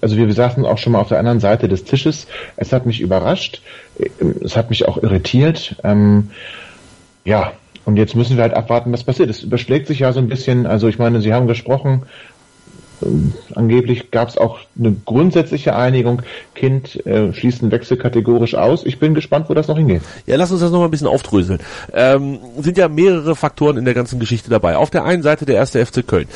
[0.00, 2.28] also wir, saßen auch schon mal auf der anderen Seite des Tisches.
[2.56, 3.62] Es hat mich überrascht,
[4.44, 5.74] es hat mich auch irritiert.
[5.82, 6.30] Ähm,
[7.24, 7.52] ja,
[7.88, 9.30] und jetzt müssen wir halt abwarten, was passiert.
[9.30, 12.02] Es überschlägt sich ja so ein bisschen, also ich meine, Sie haben gesprochen,
[13.54, 16.20] angeblich gab es auch eine grundsätzliche Einigung,
[16.54, 18.84] Kind äh, schließt einen Wechsel kategorisch aus.
[18.84, 20.02] Ich bin gespannt, wo das noch hingeht.
[20.26, 21.60] Ja, lass uns das noch mal ein bisschen aufdröseln.
[21.94, 24.76] Ähm, sind ja mehrere Faktoren in der ganzen Geschichte dabei.
[24.76, 26.28] Auf der einen Seite der erste FC Köln.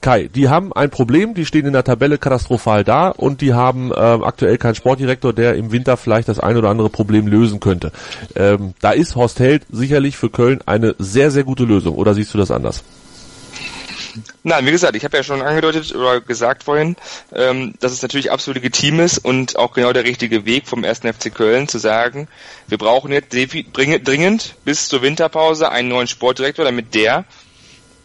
[0.00, 3.92] Kai, die haben ein Problem, die stehen in der Tabelle katastrophal da und die haben
[3.96, 7.92] ähm, aktuell keinen Sportdirektor, der im Winter vielleicht das ein oder andere Problem lösen könnte.
[8.34, 11.96] Ähm, da ist Horst Held sicherlich für Köln eine sehr, sehr gute Lösung.
[11.96, 12.82] Oder siehst du das anders?
[14.42, 16.96] Nein, wie gesagt, ich habe ja schon angedeutet oder gesagt vorhin,
[17.34, 21.00] ähm, dass es natürlich absolut legitim ist und auch genau der richtige Weg vom 1.
[21.00, 22.28] FC Köln zu sagen,
[22.68, 27.24] wir brauchen jetzt dringend bis zur Winterpause einen neuen Sportdirektor, damit der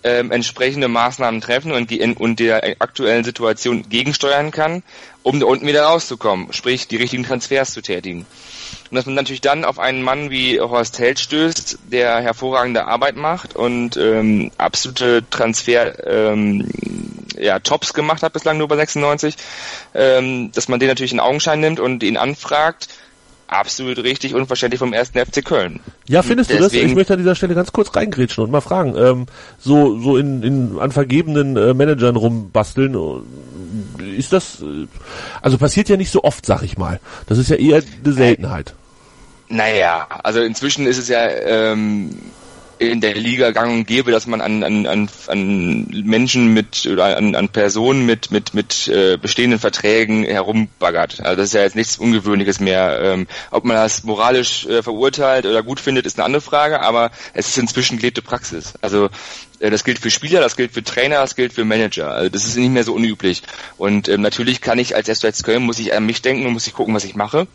[0.03, 4.83] ähm, entsprechende Maßnahmen treffen und, die, und der aktuellen Situation gegensteuern kann,
[5.23, 8.25] um da unten wieder rauszukommen, sprich die richtigen Transfers zu tätigen.
[8.89, 13.15] Und dass man natürlich dann auf einen Mann wie Horst Held stößt, der hervorragende Arbeit
[13.15, 16.67] macht und ähm, absolute Transfer ähm,
[17.37, 19.35] ja, Tops gemacht hat bislang nur bei 96,
[19.93, 22.87] ähm, dass man den natürlich in Augenschein nimmt und ihn anfragt,
[23.51, 25.79] absolut richtig und verständlich vom ersten FC Köln.
[26.07, 26.73] Ja, findest Deswegen, du das?
[26.73, 29.25] Ich möchte an dieser Stelle ganz kurz reingrätschen und mal fragen, ähm,
[29.59, 34.87] so so in, in an vergebenen äh, Managern rumbasteln, äh, ist das äh,
[35.41, 36.99] also passiert ja nicht so oft, sag ich mal.
[37.27, 38.73] Das ist ja eher eine Seltenheit.
[39.49, 42.17] Naja, also inzwischen ist es ja ähm,
[42.81, 47.15] in der Liga gang und gäbe, dass man an, an, an, an Menschen mit oder
[47.15, 51.21] an, an Personen mit mit mit äh, bestehenden Verträgen herumbaggert.
[51.21, 52.99] Also das ist ja jetzt nichts Ungewöhnliches mehr.
[53.03, 57.11] Ähm, ob man das moralisch äh, verurteilt oder gut findet, ist eine andere Frage, aber
[57.33, 58.73] es ist inzwischen gelebte Praxis.
[58.81, 59.09] Also
[59.59, 62.11] äh, das gilt für Spieler, das gilt für Trainer, das gilt für Manager.
[62.11, 63.43] Also das ist nicht mehr so unüblich.
[63.77, 66.65] Und ähm, natürlich kann ich als SWS Köln muss ich an mich denken und muss
[66.65, 67.47] ich gucken, was ich mache.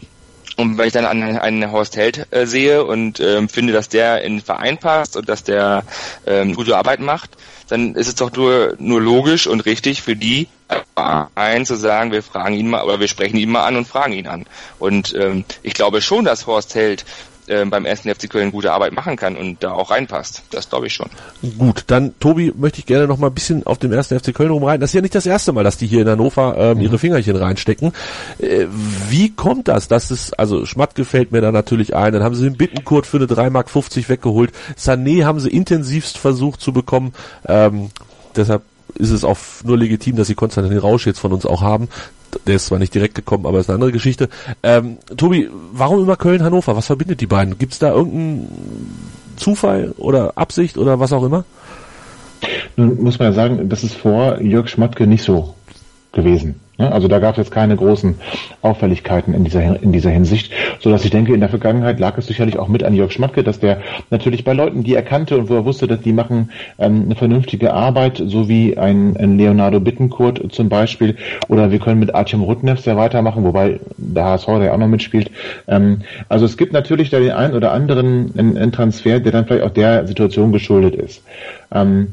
[0.57, 4.23] Und wenn ich dann an einen Horst Held äh, sehe und ähm, finde, dass der
[4.23, 5.83] in den Verein passt und dass der
[6.27, 7.31] ähm, gute Arbeit macht,
[7.69, 10.49] dann ist es doch nur, nur logisch und richtig für die
[10.95, 14.13] Verein zu sagen, wir fragen ihn mal oder wir sprechen ihn mal an und fragen
[14.13, 14.47] ihn an.
[14.79, 17.05] Und ähm, ich glaube schon, dass Horst Held
[17.47, 20.43] beim ersten FC Köln gute Arbeit machen kann und da auch reinpasst.
[20.51, 21.09] Das glaube ich schon.
[21.59, 24.51] Gut, dann Tobi möchte ich gerne noch mal ein bisschen auf dem ersten FC Köln
[24.51, 24.81] rumreiten.
[24.81, 27.37] Das ist ja nicht das erste Mal, dass die hier in Hannover ähm, ihre Fingerchen
[27.37, 27.93] reinstecken.
[28.39, 28.67] Äh,
[29.09, 29.89] wie kommt das?
[29.89, 32.13] Das ist also Schmatt gefällt mir da natürlich ein.
[32.13, 34.53] Dann haben sie den Bittenkurt für eine 3,50 Mark weggeholt.
[34.79, 37.15] Sané haben sie intensivst versucht zu bekommen.
[37.47, 37.91] Ähm,
[38.35, 38.63] deshalb
[38.95, 41.89] ist es auch nur legitim, dass sie Konstantin Rausch jetzt von uns auch haben.
[42.47, 44.29] Der ist zwar nicht direkt gekommen, aber ist eine andere Geschichte.
[44.63, 46.77] Ähm, Tobi, warum immer Köln-Hannover?
[46.77, 47.59] Was verbindet die beiden?
[47.59, 48.49] Gibt es da irgendeinen
[49.37, 51.45] Zufall oder Absicht oder was auch immer?
[52.77, 55.56] Nun muss man ja sagen, das ist vor Jörg Schmatke nicht so
[56.17, 56.57] gewesen.
[56.79, 58.17] Also da gab es jetzt keine großen
[58.61, 62.27] Auffälligkeiten in dieser, in dieser Hinsicht, so dass ich denke, in der Vergangenheit lag es
[62.27, 65.49] sicherlich auch mit an Jörg Schmatke, dass der natürlich bei Leuten, die er kannte und
[65.49, 69.81] wo er wusste, dass die machen ähm, eine vernünftige Arbeit, so wie ein, ein Leonardo
[69.81, 71.17] Bittenkurt zum Beispiel,
[71.49, 75.31] oder wir können mit Artem Rudnev sehr weitermachen, wobei der HSV der auch noch mitspielt.
[75.69, 79.47] Ähm, also es gibt natürlich da den einen oder anderen einen, einen Transfer, der dann
[79.47, 81.23] vielleicht auch der Situation geschuldet ist.
[81.73, 82.09] Ähm,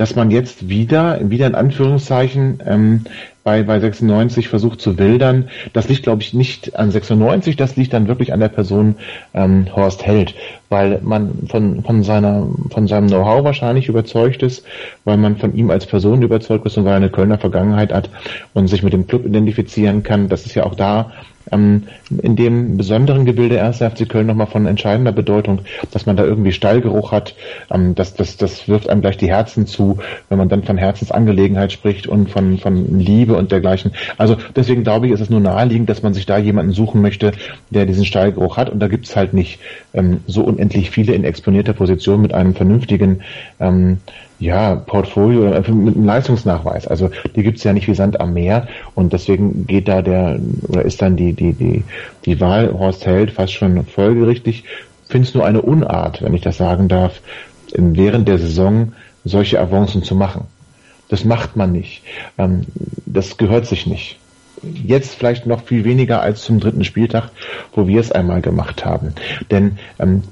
[0.00, 3.04] dass man jetzt wieder, wieder in Anführungszeichen, ähm,
[3.42, 5.48] bei, bei 96 versucht zu wildern.
[5.72, 8.96] Das liegt, glaube ich, nicht an 96, das liegt dann wirklich an der Person
[9.34, 10.34] ähm, Horst Held,
[10.68, 14.64] weil man von, von, seiner, von seinem Know-how wahrscheinlich überzeugt ist,
[15.04, 18.10] weil man von ihm als Person überzeugt ist und weil er eine Kölner Vergangenheit hat
[18.52, 20.28] und sich mit dem Club identifizieren kann.
[20.28, 21.12] Das ist ja auch da
[21.52, 21.84] ähm,
[22.22, 23.78] in dem besonderen Gebilde 1.
[23.78, 27.34] FC Köln nochmal von entscheidender Bedeutung, dass man da irgendwie Stallgeruch hat.
[27.70, 29.98] Ähm, das, das, das wirft einem gleich die Herzen zu,
[30.28, 33.92] wenn man dann von Herzensangelegenheit spricht und von, von Liebe und dergleichen.
[34.18, 37.32] Also deswegen glaube ich, ist es nur naheliegend, dass man sich da jemanden suchen möchte,
[37.70, 38.70] der diesen Stallgeruch hat.
[38.70, 39.60] Und da gibt es halt nicht
[39.94, 43.22] ähm, so unendlich viele in exponierter Position mit einem vernünftigen
[43.58, 43.98] ähm,
[44.40, 46.86] ja, Portfolio mit einem Leistungsnachweis.
[46.86, 50.82] Also die gibt's ja nicht wie Sand am Meer und deswegen geht da der oder
[50.82, 51.84] ist dann die die die
[52.24, 54.64] die Wahl Horst Held fast schon folgerichtig.
[55.08, 57.20] Finde es nur eine Unart, wenn ich das sagen darf,
[57.74, 58.92] während der Saison
[59.24, 60.46] solche Avancen zu machen.
[61.08, 62.02] Das macht man nicht.
[62.38, 62.62] Ähm,
[63.04, 64.18] das gehört sich nicht.
[64.62, 67.30] Jetzt vielleicht noch viel weniger als zum dritten Spieltag,
[67.74, 69.14] wo wir es einmal gemacht haben.
[69.50, 70.22] Denn ähm,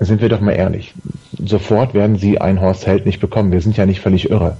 [0.00, 0.94] sind wir doch mal ehrlich,
[1.38, 3.52] sofort werden sie ein Horst Held nicht bekommen.
[3.52, 4.56] Wir sind ja nicht völlig irre.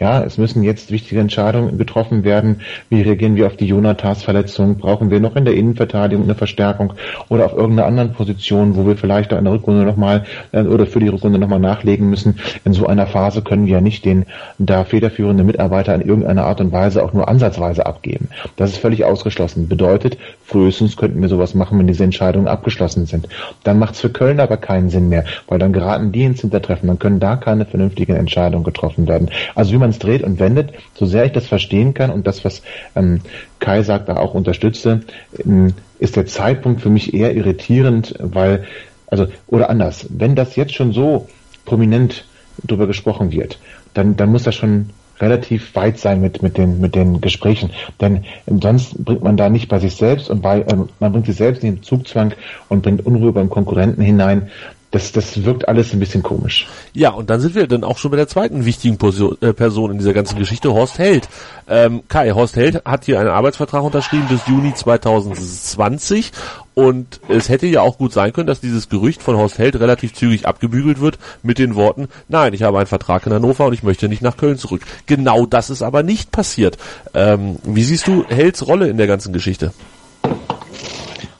[0.00, 2.60] Ja, es müssen jetzt wichtige Entscheidungen getroffen werden.
[2.88, 4.78] Wie reagieren wir auf die Jonathas-Verletzung?
[4.78, 6.94] Brauchen wir noch in der Innenverteidigung eine Verstärkung
[7.28, 10.86] oder auf irgendeiner anderen Position, wo wir vielleicht auch in der Rückrunde nochmal äh, oder
[10.86, 12.40] für die Rückrunde nochmal nachlegen müssen?
[12.64, 14.26] In so einer Phase können wir ja nicht den
[14.58, 18.28] da federführenden Mitarbeiter in irgendeiner Art und Weise auch nur ansatzweise abgeben.
[18.56, 19.68] Das ist völlig ausgeschlossen.
[19.68, 23.28] Bedeutet, frühestens könnten wir sowas machen, wenn diese Entscheidungen abgeschlossen sind.
[23.62, 26.88] Dann macht es für Köln aber keinen Sinn mehr, weil dann geraten die ins Hintertreffen,
[26.88, 29.30] dann können da keine vernünftigen Entscheidungen getroffen werden.
[29.54, 32.44] Also wie man es dreht und wendet, so sehr ich das verstehen kann und das,
[32.44, 32.62] was
[32.96, 33.20] ähm,
[33.58, 35.02] Kai sagt, da auch unterstütze,
[35.44, 38.64] ähm, ist der Zeitpunkt für mich eher irritierend, weil,
[39.06, 41.28] also, oder anders, wenn das jetzt schon so
[41.64, 42.24] prominent
[42.66, 43.58] drüber gesprochen wird,
[43.92, 47.70] dann, dann muss das schon relativ weit sein mit, mit, den, mit den Gesprächen.
[48.00, 48.24] Denn
[48.60, 51.62] sonst bringt man da nicht bei sich selbst und bei, ähm, man bringt sich selbst
[51.62, 52.34] in den Zugzwang
[52.68, 54.50] und bringt Unruhe beim Konkurrenten hinein.
[54.94, 56.68] Das, das wirkt alles ein bisschen komisch.
[56.92, 59.90] Ja, und dann sind wir dann auch schon bei der zweiten wichtigen Person, äh, Person
[59.90, 61.28] in dieser ganzen Geschichte, Horst Held.
[61.66, 66.30] Ähm, Kai, Horst Held hat hier einen Arbeitsvertrag unterschrieben bis Juni 2020
[66.74, 70.14] und es hätte ja auch gut sein können, dass dieses Gerücht von Horst Held relativ
[70.14, 73.82] zügig abgebügelt wird mit den Worten, nein, ich habe einen Vertrag in Hannover und ich
[73.82, 74.82] möchte nicht nach Köln zurück.
[75.06, 76.78] Genau das ist aber nicht passiert.
[77.14, 79.72] Ähm, wie siehst du Helds Rolle in der ganzen Geschichte?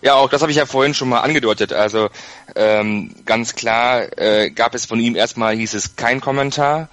[0.04, 1.72] Ja, auch das habe ich ja vorhin schon mal angedeutet.
[1.72, 2.10] Also
[2.54, 6.90] ähm, ganz klar äh, gab es von ihm erstmal hieß es kein Kommentar.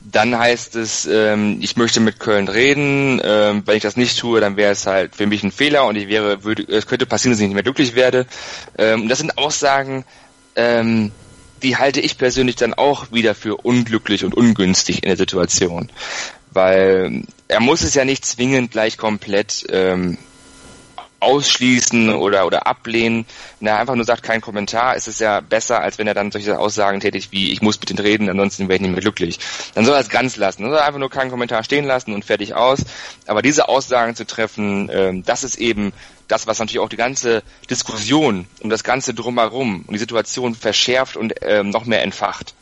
[0.00, 3.20] Dann heißt es, ähm, ich möchte mit Köln reden.
[3.22, 5.96] Ähm, wenn ich das nicht tue, dann wäre es halt für mich ein Fehler und
[5.96, 8.24] ich wäre, würde, es könnte passieren, dass ich nicht mehr glücklich werde.
[8.78, 10.06] Ähm, das sind Aussagen,
[10.54, 11.12] ähm,
[11.62, 15.92] die halte ich persönlich dann auch wieder für unglücklich und ungünstig in der Situation,
[16.52, 20.16] weil er muss es ja nicht zwingend gleich komplett ähm,
[21.20, 23.26] ausschließen oder, oder ablehnen.
[23.60, 26.30] Wenn er einfach nur sagt, kein Kommentar, ist es ja besser, als wenn er dann
[26.30, 29.38] solche Aussagen tätigt wie, ich muss mit denen reden, ansonsten werde ich nicht mehr glücklich.
[29.74, 30.62] Dann soll er es ganz lassen.
[30.62, 32.80] Dann soll er einfach nur keinen Kommentar stehen lassen und fertig aus.
[33.26, 35.92] Aber diese Aussagen zu treffen, ähm, das ist eben
[36.28, 41.16] das, was natürlich auch die ganze Diskussion um das Ganze drumherum und die Situation verschärft
[41.16, 42.54] und ähm, noch mehr entfacht.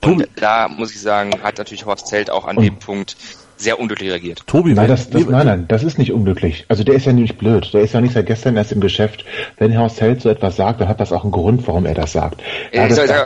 [0.00, 3.16] Und da muss ich sagen, hat natürlich Horst Zelt auch an dem Punkt
[3.56, 4.46] sehr unglücklich reagiert.
[4.46, 6.66] Tobi, nein, das, das, nein, nein, das ist nicht unglücklich.
[6.68, 7.72] Also der ist ja nicht blöd.
[7.72, 9.24] Der ist ja nicht seit gestern erst im Geschäft.
[9.58, 12.12] Wenn Horst Held so etwas sagt, dann hat das auch einen Grund, warum er das
[12.12, 12.42] sagt.
[12.72, 13.24] Ja, das ja,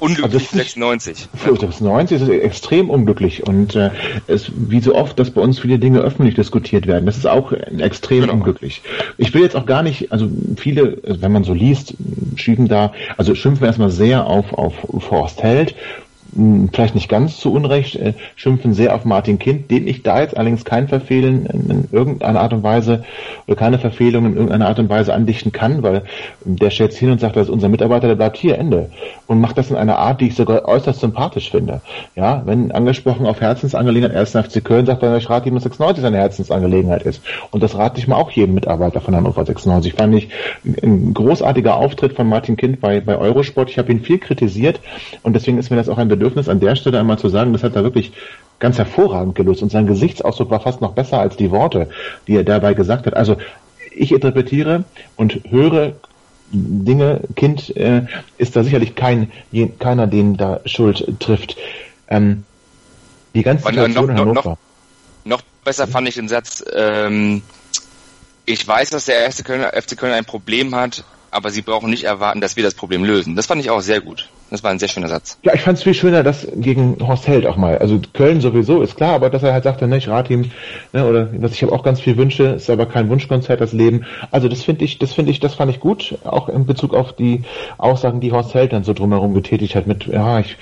[0.00, 1.28] unglücklich also 96.
[1.34, 3.90] Für 96 ist es extrem unglücklich und äh,
[4.26, 7.06] es wie so oft, dass bei uns viele Dinge öffentlich diskutiert werden.
[7.06, 8.34] Das ist auch extrem genau.
[8.34, 8.82] unglücklich.
[9.18, 11.94] Ich will jetzt auch gar nicht, also viele, wenn man so liest,
[12.36, 14.74] schieben da, also schimpfen erstmal sehr auf auf
[15.10, 15.74] Horst Held
[16.72, 20.36] vielleicht nicht ganz zu Unrecht, äh, schimpfen sehr auf Martin Kind, den ich da jetzt
[20.36, 23.04] allerdings kein Verfehlen in irgendeiner Art und Weise
[23.46, 26.02] oder keine Verfehlung in irgendeiner Art und Weise andichten kann, weil
[26.44, 28.90] der stellt hin und sagt, das ist unser Mitarbeiter, der bleibt hier, Ende.
[29.26, 31.80] Und macht das in einer Art, die ich sogar äußerst sympathisch finde.
[32.16, 34.30] Ja, wenn angesprochen auf Herzensangelegenheit 1.
[34.30, 37.22] FC Köln sagt, dann dass 96 seine Herzensangelegenheit ist.
[37.50, 39.94] Und das rate ich mal auch jedem Mitarbeiter von Hannover 96.
[39.94, 40.28] Fand ich
[40.82, 43.70] ein großartiger Auftritt von Martin Kind bei, bei Eurosport.
[43.70, 44.80] Ich habe ihn viel kritisiert
[45.22, 47.62] und deswegen ist mir das auch ein Bedürfnis an der Stelle einmal zu sagen, das
[47.62, 48.12] hat er wirklich
[48.58, 51.88] ganz hervorragend gelöst und sein Gesichtsausdruck war fast noch besser als die Worte,
[52.26, 53.14] die er dabei gesagt hat.
[53.14, 53.36] Also
[53.90, 54.84] ich interpretiere
[55.16, 55.94] und höre
[56.52, 58.02] Dinge, Kind äh,
[58.38, 59.30] ist da sicherlich kein
[59.78, 61.56] keiner, den da Schuld trifft.
[62.08, 62.44] Ähm,
[63.34, 64.50] die ganze Situation noch, in Hannover.
[64.50, 64.58] Noch,
[65.24, 67.42] noch besser fand ich den Satz, ähm,
[68.46, 72.04] ich weiß, dass der FC Köln, FC Köln ein Problem hat, aber sie brauchen nicht
[72.04, 73.36] erwarten, dass wir das Problem lösen.
[73.36, 74.28] Das fand ich auch sehr gut.
[74.50, 75.38] Das war ein sehr schöner Satz.
[75.42, 77.78] Ja, ich fand es viel schöner, das gegen Horst Held auch mal.
[77.78, 80.50] Also Köln sowieso ist klar, aber dass er halt sagte, ne, ich rate ihm,
[80.92, 84.04] ne, oder dass ich habe auch ganz viel Wünsche, ist aber kein Wunschkonzert das Leben.
[84.32, 87.12] Also das finde ich, das finde ich, das fand ich gut, auch in Bezug auf
[87.12, 87.42] die
[87.78, 90.56] Aussagen, die Horst Held dann so drumherum getätigt hat mit, ja, ich,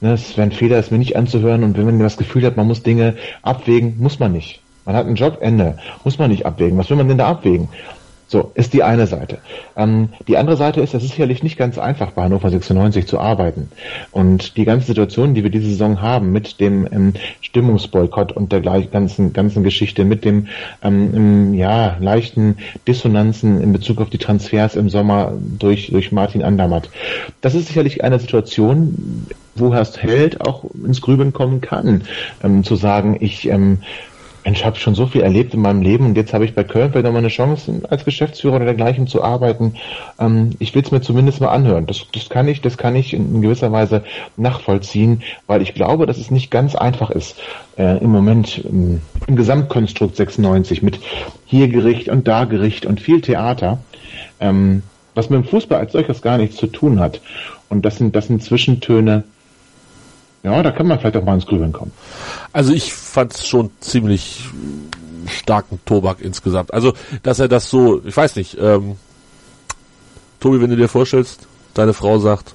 [0.00, 2.56] ne, es wäre ein Fehler, es mir nicht anzuhören und wenn man das Gefühl hat,
[2.56, 4.60] man muss Dinge abwägen, muss man nicht.
[4.86, 5.78] Man hat einen Job, Ende.
[6.04, 6.76] Muss man nicht abwägen.
[6.76, 7.68] Was will man denn da abwägen?
[8.34, 9.38] So, ist die eine Seite.
[9.76, 13.20] Ähm, die andere Seite ist, es ist sicherlich nicht ganz einfach, bei Hannover 96 zu
[13.20, 13.68] arbeiten.
[14.10, 17.12] Und die ganze Situation, die wir diese Saison haben, mit dem ähm,
[17.42, 20.48] Stimmungsboykott und der ganzen, ganzen Geschichte, mit dem
[20.82, 22.56] ähm, ja, leichten
[22.88, 26.90] Dissonanzen in Bezug auf die Transfers im Sommer durch, durch Martin Andermatt.
[27.40, 32.02] Das ist sicherlich eine Situation, wo Herr Held auch ins Grübeln kommen kann,
[32.42, 33.78] ähm, zu sagen, ich ähm,
[34.44, 36.64] Mensch, ich habe schon so viel erlebt in meinem Leben und jetzt habe ich bei
[36.64, 39.74] Köln vielleicht nochmal eine Chance, als Geschäftsführer oder dergleichen zu arbeiten.
[40.18, 41.86] Ähm, ich will es mir zumindest mal anhören.
[41.86, 44.04] Das, das kann ich, das kann ich in gewisser Weise
[44.36, 47.36] nachvollziehen, weil ich glaube, dass es nicht ganz einfach ist,
[47.78, 51.00] äh, im Moment ähm, im Gesamtkonstrukt 96 mit
[51.46, 53.78] hier Gericht und da Gericht und viel Theater,
[54.40, 54.82] ähm,
[55.14, 57.22] was mit dem Fußball als solches gar nichts zu tun hat.
[57.70, 59.24] Und das sind, das sind Zwischentöne,
[60.44, 61.92] ja, da kann man vielleicht auch mal ins Grübeln kommen.
[62.52, 64.44] Also ich fand es schon ziemlich
[65.26, 66.72] starken Tobak insgesamt.
[66.72, 66.92] Also,
[67.22, 68.96] dass er das so, ich weiß nicht, ähm,
[70.40, 72.54] Tobi, wenn du dir vorstellst, deine Frau sagt,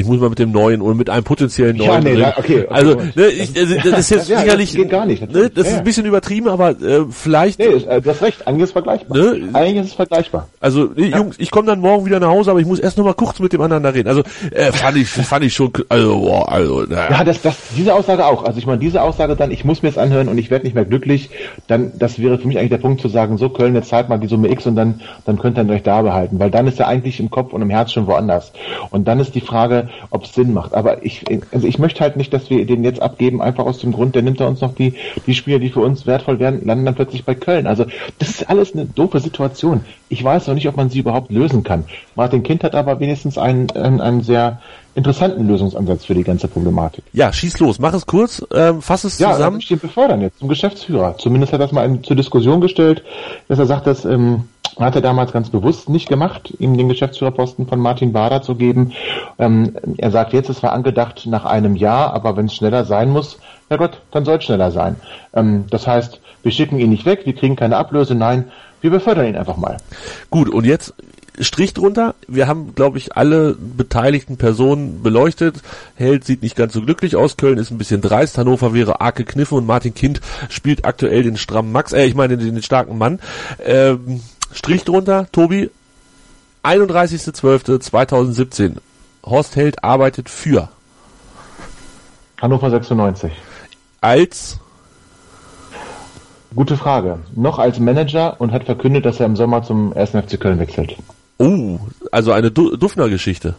[0.00, 1.90] Ich muss mal mit dem neuen oder mit einem potenziellen neuen.
[1.90, 4.74] Ja, nee, da- okay, okay, also, ne, ich, also, das ist jetzt Ja, das sicherlich.
[4.76, 5.78] geht gar nicht, Ne, das Ja, ist ja.
[5.78, 7.58] ein bisschen übertrieben, aber äh, vielleicht.
[7.58, 9.16] Nee, ist, äh, du hast recht, eigentlich ist es vergleichbar.
[9.18, 9.48] Ne?
[9.52, 10.48] Eigentlich ist es vergleichbar.
[10.60, 13.04] Also, nee, Jungs, ich komme dann morgen wieder nach Hause, aber ich muss erst noch
[13.04, 14.08] mal kurz mit dem anderen da reden.
[14.08, 14.22] Also,
[14.52, 18.24] äh, fand ich, fand ich schon, also, boah, also, na, Ja, das, das, diese Aussage
[18.24, 18.44] auch.
[18.44, 20.74] Also ich meine, diese Aussage dann, ich muss mir jetzt anhören und ich werde nicht
[20.74, 21.30] mehr glücklich,
[21.66, 24.18] dann, das wäre für mich eigentlich der Punkt zu sagen, so Köln, jetzt zahlt mal
[24.18, 26.88] die Summe X und dann, dann könnt ihr euch da behalten, weil dann ist er
[26.88, 28.52] eigentlich im Kopf und im Herz schon woanders.
[28.90, 30.74] Und dann ist die Frage, ob es Sinn macht.
[30.74, 33.92] Aber ich, also ich möchte halt nicht, dass wir den jetzt abgeben, einfach aus dem
[33.92, 34.94] Grund, der nimmt er uns noch die,
[35.26, 37.66] die Spieler, die für uns wertvoll werden, landen dann plötzlich bei Köln.
[37.66, 37.84] Also
[38.18, 39.82] das ist alles eine doofe Situation.
[40.08, 41.84] Ich weiß noch nicht, ob man sie überhaupt lösen kann.
[42.16, 44.60] Martin Kind hat aber wenigstens einen, einen, einen sehr
[44.96, 47.04] interessanten Lösungsansatz für die ganze Problematik.
[47.12, 49.60] ja, schieß los, mach es kurz, ähm, fass es Ja, zusammen.
[49.60, 51.16] ich den befördern jetzt zum Geschäftsführer.
[51.16, 53.04] Zumindest hat er das mal in, zur Diskussion gestellt,
[53.46, 54.44] dass er sagt, das ähm,
[54.86, 58.92] hat er damals ganz bewusst nicht gemacht, ihm den Geschäftsführerposten von Martin Bader zu geben.
[59.38, 63.10] Ähm, er sagt jetzt, es war angedacht nach einem Jahr, aber wenn es schneller sein
[63.10, 64.96] muss, ja Gott, dann soll es schneller sein.
[65.34, 68.50] Ähm, das heißt, wir schicken ihn nicht weg, wir kriegen keine Ablöse, nein,
[68.80, 69.76] wir befördern ihn einfach mal.
[70.30, 70.94] Gut, und jetzt
[71.38, 72.14] Strich drunter.
[72.28, 75.62] Wir haben, glaube ich, alle beteiligten Personen beleuchtet.
[75.94, 77.36] Held sieht nicht ganz so glücklich aus.
[77.36, 78.36] Köln ist ein bisschen dreist.
[78.36, 82.36] Hannover wäre arg gekniffen und Martin Kind spielt aktuell den strammen Max, äh, ich meine
[82.36, 83.20] den, den starken Mann.
[83.64, 84.20] Ähm,
[84.52, 85.70] Strich drunter, Tobi.
[86.62, 88.76] 31.12.2017.
[89.24, 90.68] Horst Held arbeitet für
[92.40, 93.32] Hannover 96.
[94.00, 94.58] als
[96.54, 97.18] Gute Frage.
[97.36, 100.10] Noch als Manager und hat verkündet, dass er im Sommer zum 1.
[100.10, 100.96] FC Köln wechselt.
[101.38, 101.78] oh,
[102.10, 103.54] also eine du Duffner-Geschichte.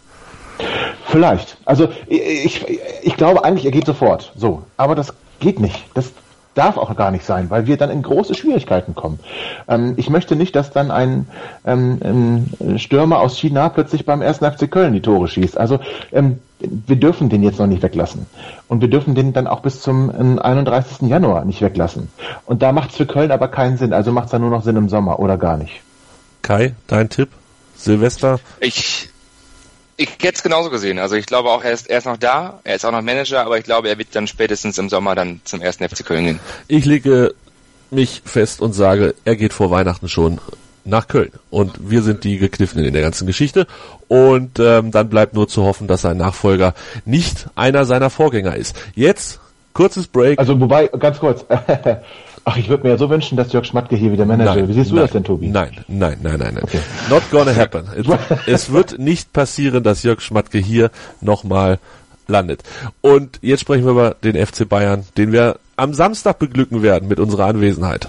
[1.05, 1.57] Vielleicht.
[1.65, 2.65] Also ich, ich,
[3.03, 4.33] ich glaube eigentlich, er geht sofort.
[4.35, 4.63] So.
[4.77, 5.85] Aber das geht nicht.
[5.93, 6.11] Das
[6.53, 9.19] darf auch gar nicht sein, weil wir dann in große Schwierigkeiten kommen.
[9.67, 11.27] Ähm, ich möchte nicht, dass dann ein
[11.65, 14.39] ähm, ähm, Stürmer aus China plötzlich beim 1.
[14.39, 15.57] FC Köln die Tore schießt.
[15.57, 15.79] Also
[16.11, 18.25] ähm, wir dürfen den jetzt noch nicht weglassen.
[18.67, 21.07] Und wir dürfen den dann auch bis zum ähm, 31.
[21.07, 22.09] Januar nicht weglassen.
[22.45, 23.93] Und da macht es für Köln aber keinen Sinn.
[23.93, 25.81] Also macht es dann nur noch Sinn im Sommer oder gar nicht.
[26.41, 27.29] Kai, dein Tipp?
[27.75, 28.39] Silvester?
[28.59, 29.09] Ich,
[30.01, 30.97] ich hätte es genauso gesehen.
[30.97, 33.45] Also ich glaube auch, er ist, er ist noch da, er ist auch noch Manager,
[33.45, 36.39] aber ich glaube, er wird dann spätestens im Sommer dann zum ersten FC Köln gehen.
[36.67, 37.35] Ich lege
[37.91, 40.39] mich fest und sage, er geht vor Weihnachten schon
[40.83, 41.31] nach Köln.
[41.51, 43.67] Und wir sind die Gekniffenen in der ganzen Geschichte.
[44.07, 46.73] Und ähm, dann bleibt nur zu hoffen, dass sein Nachfolger
[47.05, 48.75] nicht einer seiner Vorgänger ist.
[48.95, 49.39] Jetzt,
[49.73, 50.39] kurzes Break.
[50.39, 51.45] Also wobei, ganz kurz,
[52.45, 54.69] ach, ich würde mir ja so wünschen, dass Jörg Schmatke hier wieder Manager wird.
[54.69, 55.47] Wie siehst du nein, das denn, Tobi?
[55.47, 56.65] Nein, nein, nein, nein, nein.
[57.09, 57.85] Not gonna happen.
[57.95, 58.05] Es,
[58.47, 61.79] es wird nicht passieren, dass Jörg Schmatke hier nochmal
[62.27, 62.63] landet.
[63.01, 67.19] Und jetzt sprechen wir über den FC Bayern, den wir am Samstag beglücken werden mit
[67.19, 68.07] unserer Anwesenheit.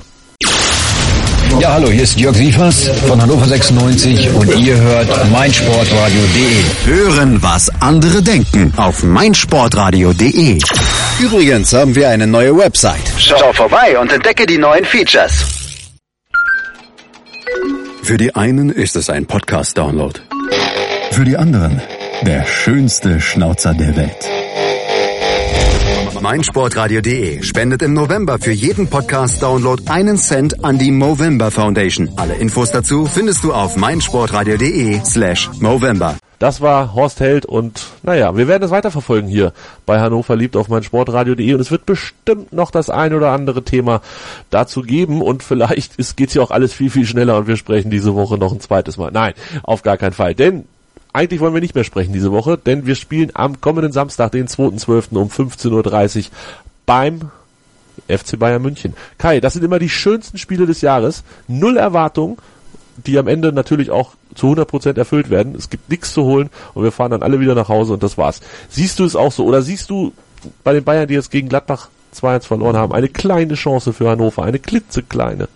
[1.61, 6.63] Ja, hallo, hier ist Jörg Sievers von Hannover 96 und ihr hört meinsportradio.de.
[6.87, 10.59] Hören, was andere denken auf meinsportradio.de.
[11.21, 13.01] Übrigens haben wir eine neue Website.
[13.19, 15.33] Schau vorbei und entdecke die neuen Features.
[18.03, 20.19] Für die einen ist es ein Podcast-Download.
[21.13, 21.81] Für die anderen
[22.23, 24.29] der schönste Schnauzer der Welt.
[26.23, 32.11] meinsportradio.de spendet im November für jeden Podcast-Download einen Cent an die Movember Foundation.
[32.17, 36.17] Alle Infos dazu findest du auf meinsportradio.de slash Movember.
[36.39, 39.53] Das war Horst Held und naja, wir werden es weiterverfolgen hier
[39.85, 44.01] bei Hannover liebt auf meinsportradio.de und es wird bestimmt noch das ein oder andere Thema
[44.51, 47.91] dazu geben und vielleicht ist, geht's ja auch alles viel, viel schneller und wir sprechen
[47.91, 49.11] diese Woche noch ein zweites Mal.
[49.13, 50.65] Nein, auf gar keinen Fall, denn
[51.13, 54.49] eigentlich wollen wir nicht mehr sprechen diese Woche, denn wir spielen am kommenden Samstag, den
[54.49, 55.17] 2.12.
[55.17, 56.25] um 15.30 Uhr
[56.87, 57.31] beim
[58.09, 58.95] FC Bayern München.
[59.19, 61.23] Kai, das sind immer die schönsten Spiele des Jahres.
[61.49, 62.39] Null Erwartung,
[62.97, 65.55] die am Ende natürlich auch zu 100% erfüllt werden.
[65.55, 68.17] Es gibt nichts zu holen und wir fahren dann alle wieder nach Hause und das
[68.17, 68.41] war's.
[68.71, 69.45] Siehst du es auch so?
[69.45, 70.13] Oder siehst du
[70.65, 74.43] bei den Bayern, die jetzt gegen Gladbach 2-1 verloren haben, eine kleine Chance für Hannover,
[74.45, 75.49] eine klitzekleine?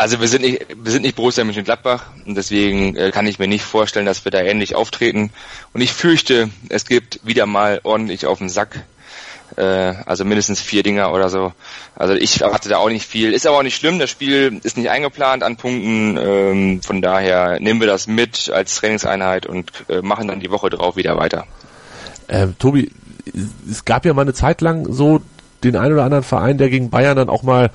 [0.00, 3.48] Also wir sind nicht, wir sind nicht Borussia Mönchengladbach und deswegen äh, kann ich mir
[3.48, 5.30] nicht vorstellen, dass wir da ähnlich auftreten.
[5.74, 8.82] Und ich fürchte, es gibt wieder mal ordentlich auf den Sack.
[9.56, 11.52] Äh, also mindestens vier Dinger oder so.
[11.96, 13.34] Also ich erwarte da auch nicht viel.
[13.34, 13.98] Ist aber auch nicht schlimm.
[13.98, 16.16] Das Spiel ist nicht eingeplant an Punkten.
[16.16, 20.70] Ähm, von daher nehmen wir das mit als Trainingseinheit und äh, machen dann die Woche
[20.70, 21.46] drauf wieder weiter.
[22.30, 22.90] Ähm, Tobi,
[23.70, 25.20] es gab ja mal eine Zeit lang so
[25.62, 27.70] den ein oder anderen Verein, der gegen Bayern dann auch mal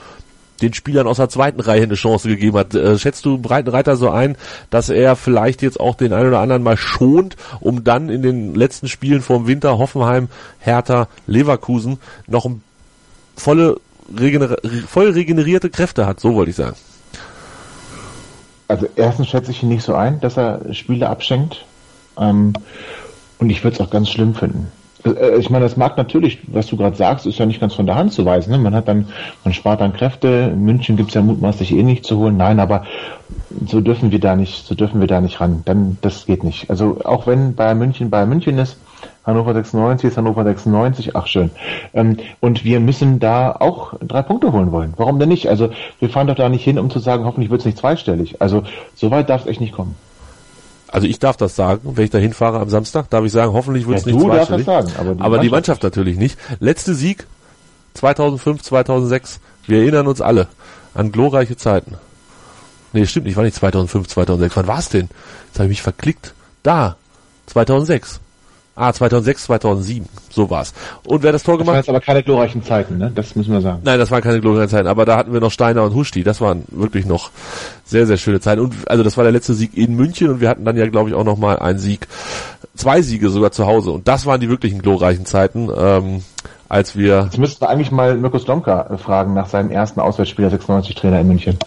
[0.61, 2.73] den Spielern aus der zweiten Reihe eine Chance gegeben hat.
[2.73, 4.37] Äh, schätzt du Breitenreiter so ein,
[4.69, 8.55] dass er vielleicht jetzt auch den einen oder anderen mal schont, um dann in den
[8.55, 10.29] letzten Spielen vorm Winter Hoffenheim,
[10.59, 12.49] Hertha, Leverkusen noch
[13.35, 13.77] volle
[14.17, 16.75] regener voll regenerierte Kräfte hat, so wollte ich sagen.
[18.67, 21.65] Also erstens schätze ich ihn nicht so ein, dass er Spiele abschenkt.
[22.17, 22.53] Ähm,
[23.37, 24.71] und ich würde es auch ganz schlimm finden.
[25.05, 27.85] Äh, ich meine, das mag natürlich, was du gerade sagst, ist ja nicht ganz von
[27.85, 28.51] der Hand zu weisen.
[28.51, 28.57] Ne?
[28.57, 29.07] Man hat dann,
[29.43, 30.51] man spart dann Kräfte.
[30.53, 32.37] In München gibt's ja mutmaßlich eh nicht zu holen.
[32.37, 32.85] Nein, aber
[33.67, 35.61] so dürfen wir da nicht, so dürfen wir da nicht ran.
[35.65, 36.69] Dann, das geht nicht.
[36.69, 38.77] Also auch wenn Bayern München Bayern München ist,
[39.25, 41.49] Hannover 96 ist Hannover 96, ach schön.
[41.93, 44.93] Ähm, und wir müssen da auch drei Punkte holen wollen.
[44.97, 45.49] Warum denn nicht?
[45.49, 48.41] Also wir fahren doch da nicht hin, um zu sagen, hoffentlich wird's nicht zweistellig.
[48.41, 49.95] Also so weit darf es echt nicht kommen.
[50.95, 53.85] Also ich darf das sagen, wenn ich da hinfahre am Samstag, darf ich sagen, hoffentlich
[53.87, 54.65] wird es Ja, nicht du darfst das zweistellig.
[54.87, 55.51] sagen, aber die aber die Mannschaft-
[55.83, 56.37] Mannschaft natürlich nicht.
[56.59, 57.27] Letzte Sieg
[57.95, 59.39] 2005, 2006.
[59.67, 60.47] Wir erinnern uns alle
[60.93, 61.95] an glorreiche Zeiten.
[62.93, 64.55] Nee, stimmt nicht, war nicht 2005, 2006.
[64.55, 65.09] Wann war's denn?
[65.47, 66.33] Jetzt habe ich mich verklickt.
[66.63, 66.95] Da,
[67.47, 68.19] 2006.
[68.75, 70.05] Ah, 2006, 2007.
[70.29, 70.73] So war's.
[71.07, 71.77] Und wer hat das Tor Das waren gemacht?
[71.77, 73.09] jetzt aber keine glorreichen Zeiten, ne?
[73.15, 73.79] Das müssen wir sagen.
[73.85, 76.23] Nein, das waren keine glorreichen Zeiten, aber da hatten wir noch Steiner und Huschti.
[76.23, 77.31] Das waren wirklich noch
[77.85, 78.59] sehr, sehr schöne Zeiten.
[78.61, 81.09] Und also das war der letzte Sieg in München und wir hatten dann ja, glaube
[81.09, 82.07] ich, auch noch mal einen Sieg,
[82.75, 83.91] zwei Siege sogar zu Hause.
[83.91, 86.23] Und das waren die wirklichen glorreichen Zeiten, ähm,
[86.67, 90.49] als wir, Jetzt müssten wir eigentlich mal Mirko Slomka äh, fragen nach seinem ersten Auswärtsspieler
[90.49, 91.57] 96 Trainer in München.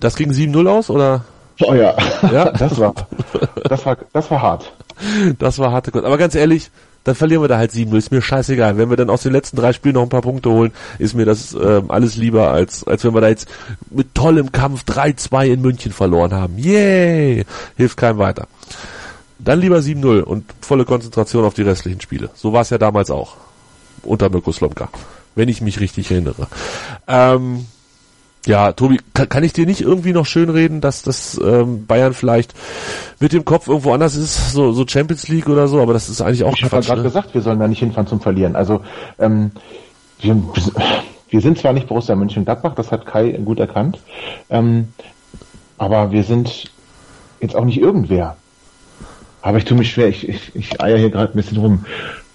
[0.00, 1.24] das ging 7-0 aus oder?
[1.62, 1.94] Oh ja,
[2.32, 2.50] Ja?
[2.52, 2.94] das war,
[3.68, 4.72] das war, das war hart.
[5.38, 6.04] Das war harte Kost.
[6.04, 6.70] Aber ganz ehrlich,
[7.04, 7.96] dann verlieren wir da halt 7-0.
[7.96, 8.78] Ist mir scheißegal.
[8.78, 11.24] Wenn wir dann aus den letzten drei Spielen noch ein paar Punkte holen, ist mir
[11.24, 13.48] das ähm, alles lieber, als, als wenn wir da jetzt
[13.90, 16.58] mit tollem Kampf 3-2 in München verloren haben.
[16.58, 17.44] Yay!
[17.76, 18.48] Hilft keinem weiter.
[19.38, 22.30] Dann lieber 7-0 und volle Konzentration auf die restlichen Spiele.
[22.34, 23.36] So war es ja damals auch.
[24.02, 24.88] Unter Mirko Slomka.
[25.36, 26.48] Wenn ich mich richtig erinnere.
[27.06, 27.66] Ähm,
[28.46, 32.14] ja, Tobi, kann, kann ich dir nicht irgendwie noch schön reden, dass das ähm, Bayern
[32.14, 32.54] vielleicht
[33.20, 36.20] mit dem Kopf irgendwo anders ist, so, so Champions League oder so, aber das ist
[36.20, 37.08] eigentlich auch Ich habe gerade Ne?
[37.08, 38.56] gesagt, wir sollen da nicht hinfahren zum Verlieren.
[38.56, 38.80] Also
[39.18, 39.50] ähm,
[40.20, 40.40] wir,
[41.28, 43.98] wir sind zwar nicht Borussia Mönchengladbach, das hat Kai gut erkannt,
[44.48, 44.88] ähm,
[45.76, 46.70] aber wir sind
[47.40, 48.36] jetzt auch nicht irgendwer.
[49.42, 51.84] Aber ich tue mich schwer, ich, ich, ich eier hier gerade ein bisschen rum.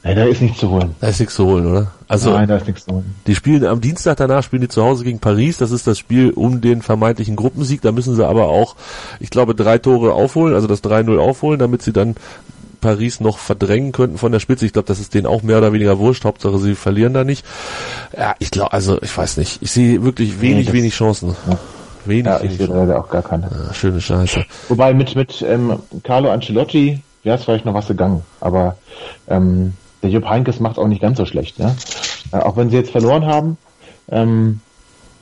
[0.04, 0.96] Nein, da ist nichts zu holen.
[1.00, 1.92] Da ist nichts zu holen, oder?
[2.08, 3.16] Also Nein, da ist nichts zu holen.
[3.28, 5.58] die spielen am Dienstag danach spielen die zu Hause gegen Paris.
[5.58, 7.82] Das ist das Spiel um den vermeintlichen Gruppensieg.
[7.82, 8.76] Da müssen sie aber auch,
[9.20, 12.16] ich glaube, drei Tore aufholen, also das 3-0 aufholen, damit sie dann
[12.82, 14.66] Paris noch verdrängen könnten von der Spitze.
[14.66, 16.26] Ich glaube, das ist denen auch mehr oder weniger wurscht.
[16.26, 17.46] Hauptsache, sie verlieren da nicht.
[18.18, 19.60] Ja, ich glaube, also ich weiß nicht.
[19.62, 21.36] Ich sehe wirklich wenig, das- wenig Chancen.
[22.06, 22.88] Wenig, Ja, ich wenig sehe Chancen.
[22.88, 23.44] leider auch gar keine.
[23.68, 24.44] Ja, schöne Scheiße.
[24.70, 28.24] Wobei mit, mit ähm, Carlo Ancelotti wäre es vielleicht noch was gegangen.
[28.40, 28.76] Aber
[29.28, 31.60] ähm, der Jupp Heynckes macht auch nicht ganz so schlecht.
[31.60, 31.76] Ne?
[32.32, 33.58] Äh, auch wenn sie jetzt verloren haben,
[34.10, 34.60] ähm,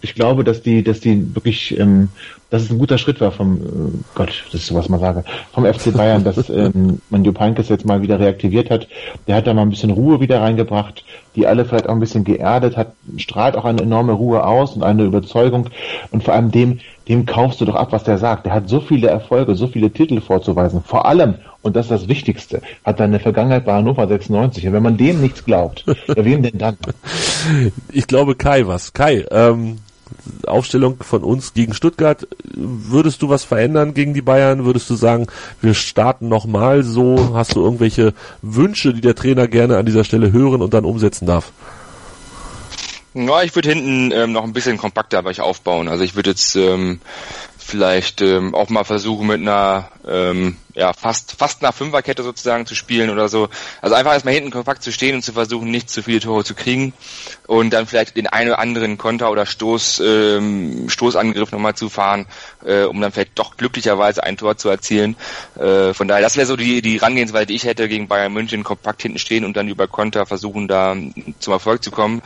[0.02, 2.10] ich glaube, dass die, dass die wirklich, ähm,
[2.50, 5.24] dass es ein guter Schritt war vom, äh, Gott, das ist so, was man sage,
[5.52, 8.88] vom FC Bayern, dass ähm, man Jupp Heynckes jetzt mal wieder reaktiviert hat.
[9.28, 11.04] Der hat da mal ein bisschen Ruhe wieder reingebracht,
[11.36, 14.84] die alle vielleicht auch ein bisschen geerdet, hat, strahlt auch eine enorme Ruhe aus und
[14.84, 15.70] eine Überzeugung.
[16.12, 18.46] Und vor allem dem, dem kaufst du doch ab, was der sagt.
[18.46, 20.82] Der hat so viele Erfolge, so viele Titel vorzuweisen.
[20.84, 24.68] Vor allem, und das ist das Wichtigste, hat er eine Vergangenheit bei Hannover 96.
[24.68, 26.78] Und wenn man dem nichts glaubt, ja, wem denn dann?
[27.92, 28.94] Ich glaube Kai was.
[28.94, 29.80] Kai, ähm,
[30.48, 32.28] Aufstellung von uns gegen Stuttgart.
[32.56, 34.66] Würdest du was verändern gegen die Bayern?
[34.66, 35.28] Würdest du sagen,
[35.62, 37.32] wir starten nochmal so?
[37.34, 41.26] Hast du irgendwelche Wünsche, die der Trainer gerne an dieser Stelle hören und dann umsetzen
[41.26, 41.52] darf?
[43.14, 45.88] Ja, ich würde hinten ähm, noch ein bisschen kompakter bei euch aufbauen.
[45.88, 47.02] Also ich würde jetzt ähm,
[47.58, 52.74] vielleicht ähm, auch mal versuchen mit einer ähm, ja fast fast einer Fünferkette sozusagen zu
[52.74, 53.50] spielen oder so.
[53.82, 56.56] Also einfach erstmal hinten kompakt zu stehen und zu versuchen, nicht zu viele Tore zu
[56.56, 56.94] kriegen
[57.46, 62.26] und dann vielleicht den einen oder anderen Konter oder Stoß ähm, Stoßangriff nochmal zu fahren,
[62.66, 65.16] äh, um dann vielleicht doch glücklicherweise ein Tor zu erzielen.
[65.60, 68.64] Äh, von daher, das wäre so die die Herangehensweise, die ich hätte gegen Bayern München
[68.64, 70.96] kompakt hinten stehen und dann über Konter versuchen, da
[71.40, 72.22] zum Erfolg zu kommen.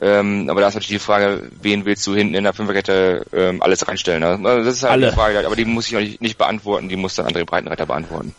[0.00, 3.62] Ähm, aber da ist natürlich die Frage, wen willst du hinten in der Fünferkette ähm,
[3.62, 4.22] alles reinstellen?
[4.22, 5.08] Also das ist halt Alle.
[5.08, 7.95] die Frage, aber die muss ich euch nicht beantworten, die muss dann André Breitenreiter beantworten.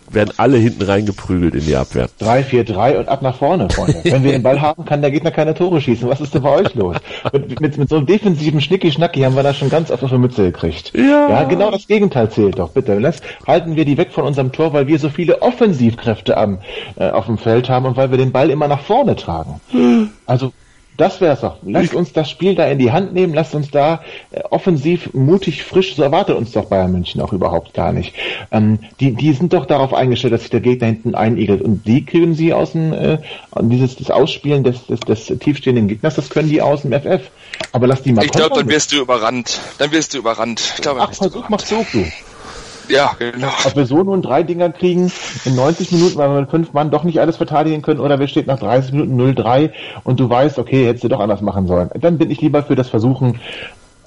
[0.10, 2.08] Werden alle hinten reingeprügelt in die Abwehr.
[2.22, 4.01] 3-4-3 und ab nach vorne, Freunde.
[4.03, 6.08] Wenn wir den Ball haben, kann der Gegner keine Tore schießen.
[6.08, 6.97] Was ist denn bei euch los?
[7.34, 10.18] Mit, mit, mit so einem defensiven Schnicki-Schnacki haben wir da schon ganz oft auf die
[10.18, 10.93] Mütze gekriegt.
[10.95, 11.30] Ja.
[11.30, 12.97] ja, genau das Gegenteil zählt doch, bitte.
[12.99, 16.60] Lass, halten wir die weg von unserem Tor, weil wir so viele Offensivkräfte am,
[16.97, 19.60] äh, auf dem Feld haben und weil wir den Ball immer nach vorne tragen.
[20.26, 20.51] Also,
[20.98, 21.58] das wär's doch.
[21.64, 25.64] Lasst uns das Spiel da in die Hand nehmen, lasst uns da äh, offensiv, mutig,
[25.64, 28.16] frisch, so erwartet uns doch Bayern München auch überhaupt gar nicht.
[28.52, 32.04] Ähm, die, die sind doch darauf eingestellt, dass sich der Gegner hinten einigelt und die
[32.04, 33.20] kriegen sie aus dem, äh,
[33.62, 37.30] dieses das Ausspielen des, des, des tiefstehenden Gegners, das können die aus dem FF.
[37.72, 39.60] Aber lass die mal Ich glaube, dann wirst du überrannt.
[39.78, 40.60] Dann wirst du überrannt.
[40.78, 42.06] Ich glaube, dann Ach, Versuch machst du, du.
[42.89, 43.49] Ja, genau.
[43.65, 45.11] Ob wir so nun drei Dinger kriegen
[45.45, 48.27] in 90 Minuten, weil wir mit fünf Mann doch nicht alles verteidigen können, oder wir
[48.27, 49.71] steht nach 30 Minuten 0-3
[50.03, 51.89] und du weißt, okay, hättest du doch anders machen sollen.
[51.99, 53.39] Dann bin ich lieber für das Versuchen,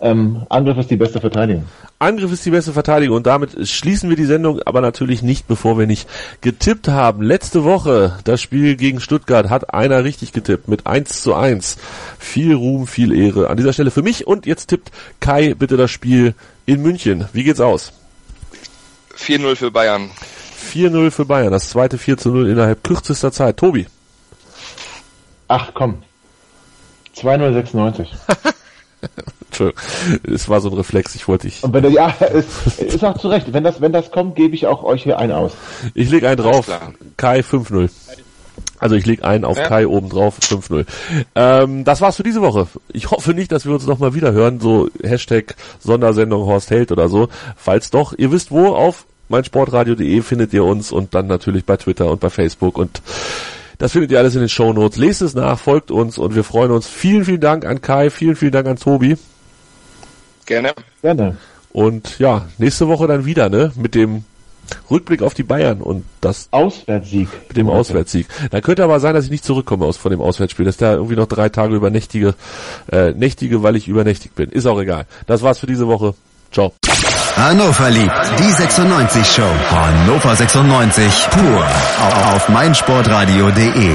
[0.02, 1.64] ähm, Angriff ist die beste Verteidigung.
[1.98, 5.78] Angriff ist die beste Verteidigung und damit schließen wir die Sendung, aber natürlich nicht, bevor
[5.78, 6.08] wir nicht
[6.40, 7.22] getippt haben.
[7.22, 11.76] Letzte Woche, das Spiel gegen Stuttgart, hat einer richtig getippt mit 1 zu 1.
[12.18, 15.90] Viel Ruhm, viel Ehre an dieser Stelle für mich und jetzt tippt Kai bitte das
[15.90, 17.26] Spiel in München.
[17.34, 17.92] Wie geht's aus?
[19.20, 20.10] 4-0 für Bayern.
[20.72, 23.56] 4-0 für Bayern, das zweite 4 zu 0 innerhalb kürzester Zeit.
[23.56, 23.86] Tobi.
[25.48, 26.02] Ach komm.
[27.16, 28.06] 2-0-96.
[29.46, 29.82] Entschuldigung,
[30.32, 31.64] es war so ein Reflex, ich wollte ich.
[31.64, 33.52] Und wenn, ja, ist, ist auch zu Recht.
[33.52, 35.52] Wenn das, wenn das kommt, gebe ich auch euch hier einen aus.
[35.94, 36.70] Ich leg einen drauf.
[37.16, 37.90] Kai 5-0.
[38.80, 39.64] Also ich leg einen auf Ja.
[39.64, 40.86] Kai oben drauf, 5-0.
[41.34, 42.66] Ähm, das war's für diese Woche.
[42.92, 47.08] Ich hoffe nicht, dass wir uns nochmal wieder hören, so Hashtag Sondersendung Horst Held oder
[47.08, 47.28] so.
[47.56, 52.10] Falls doch, ihr wisst wo, auf meinsportradio.de findet ihr uns und dann natürlich bei Twitter
[52.10, 53.00] und bei Facebook und
[53.78, 54.98] das findet ihr alles in den Shownotes.
[54.98, 56.86] Lest es nach, folgt uns und wir freuen uns.
[56.86, 59.16] Vielen, vielen Dank an Kai, vielen, vielen Dank an Tobi.
[60.44, 60.74] Gerne.
[61.00, 61.38] Gerne.
[61.72, 63.72] Und ja, nächste Woche dann wieder, ne?
[63.76, 64.24] Mit dem
[64.90, 67.28] Rückblick auf die Bayern und das Auswärtssieg.
[67.48, 68.26] mit dem Auswärtssieg.
[68.50, 71.16] Dann könnte aber sein, dass ich nicht zurückkomme aus von dem Auswärtsspiel, dass da irgendwie
[71.16, 72.34] noch drei Tage übernächtige,
[72.90, 74.50] äh, nächtige, weil ich übernächtigt bin.
[74.50, 75.06] Ist auch egal.
[75.26, 76.14] Das war's für diese Woche.
[76.52, 76.72] Ciao.
[77.36, 79.42] Hannover liebt die 96 Show.
[79.70, 81.66] Hannover 96 pur
[82.34, 83.94] auf meinsportradio.de.